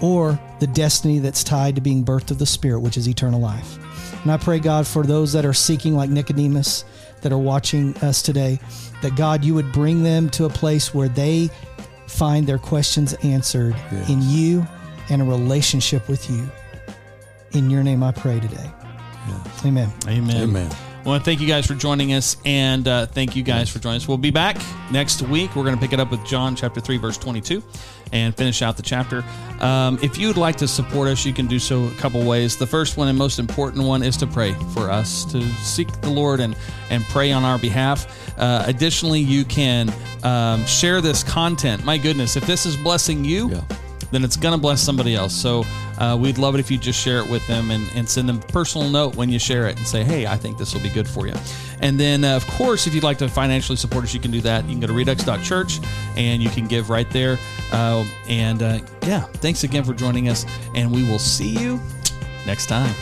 or 0.00 0.38
the 0.60 0.66
destiny 0.68 1.18
that's 1.18 1.42
tied 1.42 1.74
to 1.74 1.80
being 1.80 2.04
birthed 2.04 2.30
of 2.30 2.38
the 2.38 2.46
Spirit, 2.46 2.80
which 2.80 2.96
is 2.96 3.08
eternal 3.08 3.40
life. 3.40 3.78
And 4.22 4.30
I 4.30 4.36
pray, 4.36 4.58
God, 4.58 4.86
for 4.86 5.02
those 5.02 5.32
that 5.32 5.44
are 5.44 5.54
seeking, 5.54 5.94
like 5.94 6.10
Nicodemus, 6.10 6.84
that 7.22 7.32
are 7.32 7.38
watching 7.38 7.96
us 7.98 8.22
today, 8.22 8.60
that 9.02 9.16
God, 9.16 9.44
you 9.44 9.54
would 9.54 9.72
bring 9.72 10.02
them 10.02 10.28
to 10.30 10.44
a 10.44 10.50
place 10.50 10.94
where 10.94 11.08
they 11.08 11.50
find 12.06 12.46
their 12.46 12.58
questions 12.58 13.14
answered 13.22 13.74
in 14.08 14.20
you 14.22 14.66
and 15.08 15.22
a 15.22 15.24
relationship 15.24 16.08
with 16.08 16.30
you. 16.30 16.50
In 17.52 17.70
your 17.70 17.82
name 17.82 18.02
I 18.02 18.12
pray 18.12 18.40
today. 18.40 18.70
Amen. 19.64 19.92
Amen. 20.06 20.42
Amen. 20.42 20.89
I 21.02 21.08
want 21.08 21.24
to 21.24 21.24
thank 21.24 21.40
you 21.40 21.48
guys 21.48 21.66
for 21.66 21.74
joining 21.74 22.12
us, 22.12 22.36
and 22.44 22.86
uh, 22.86 23.06
thank 23.06 23.34
you 23.34 23.42
guys 23.42 23.70
for 23.70 23.78
joining 23.78 23.96
us. 23.96 24.06
We'll 24.06 24.18
be 24.18 24.30
back 24.30 24.58
next 24.92 25.22
week. 25.22 25.56
We're 25.56 25.64
going 25.64 25.74
to 25.74 25.80
pick 25.80 25.94
it 25.94 25.98
up 26.00 26.10
with 26.10 26.22
John 26.26 26.54
chapter 26.54 26.78
3, 26.78 26.98
verse 26.98 27.16
22, 27.16 27.62
and 28.12 28.36
finish 28.36 28.60
out 28.60 28.76
the 28.76 28.82
chapter. 28.82 29.24
Um, 29.60 29.98
if 30.02 30.18
you'd 30.18 30.36
like 30.36 30.56
to 30.56 30.68
support 30.68 31.08
us, 31.08 31.24
you 31.24 31.32
can 31.32 31.46
do 31.46 31.58
so 31.58 31.84
a 31.86 31.90
couple 31.92 32.22
ways. 32.22 32.58
The 32.58 32.66
first 32.66 32.98
one 32.98 33.08
and 33.08 33.16
most 33.16 33.38
important 33.38 33.86
one 33.86 34.02
is 34.02 34.14
to 34.18 34.26
pray 34.26 34.52
for 34.74 34.90
us, 34.90 35.24
to 35.32 35.42
seek 35.54 35.90
the 36.02 36.10
Lord 36.10 36.38
and, 36.38 36.54
and 36.90 37.02
pray 37.04 37.32
on 37.32 37.44
our 37.44 37.58
behalf. 37.58 38.38
Uh, 38.38 38.64
additionally, 38.66 39.20
you 39.20 39.46
can 39.46 39.90
um, 40.22 40.66
share 40.66 41.00
this 41.00 41.24
content. 41.24 41.82
My 41.82 41.96
goodness, 41.96 42.36
if 42.36 42.46
this 42.46 42.66
is 42.66 42.76
blessing 42.76 43.24
you, 43.24 43.50
Yeah. 43.52 43.62
Then 44.10 44.24
it's 44.24 44.36
going 44.36 44.54
to 44.54 44.60
bless 44.60 44.80
somebody 44.80 45.14
else. 45.14 45.34
So 45.34 45.64
uh, 45.98 46.16
we'd 46.20 46.38
love 46.38 46.54
it 46.54 46.60
if 46.60 46.70
you 46.70 46.78
just 46.78 46.98
share 46.98 47.18
it 47.18 47.28
with 47.28 47.46
them 47.46 47.70
and, 47.70 47.90
and 47.94 48.08
send 48.08 48.28
them 48.28 48.38
a 48.38 48.52
personal 48.52 48.88
note 48.88 49.16
when 49.16 49.28
you 49.28 49.38
share 49.38 49.68
it 49.68 49.76
and 49.76 49.86
say, 49.86 50.04
hey, 50.04 50.26
I 50.26 50.36
think 50.36 50.58
this 50.58 50.74
will 50.74 50.82
be 50.82 50.88
good 50.88 51.08
for 51.08 51.26
you. 51.26 51.34
And 51.80 51.98
then, 51.98 52.24
uh, 52.24 52.36
of 52.36 52.46
course, 52.46 52.86
if 52.86 52.94
you'd 52.94 53.04
like 53.04 53.18
to 53.18 53.28
financially 53.28 53.76
support 53.76 54.04
us, 54.04 54.14
you 54.14 54.20
can 54.20 54.30
do 54.30 54.40
that. 54.42 54.64
You 54.64 54.72
can 54.72 54.80
go 54.80 54.86
to 54.86 54.92
redux.church 54.92 55.80
and 56.16 56.42
you 56.42 56.50
can 56.50 56.66
give 56.66 56.90
right 56.90 57.10
there. 57.10 57.38
Uh, 57.72 58.04
and 58.28 58.62
uh, 58.62 58.78
yeah, 59.02 59.20
thanks 59.20 59.64
again 59.64 59.84
for 59.84 59.94
joining 59.94 60.28
us. 60.28 60.44
And 60.74 60.90
we 60.90 61.02
will 61.08 61.18
see 61.18 61.50
you 61.50 61.80
next 62.46 62.66
time. 62.66 62.94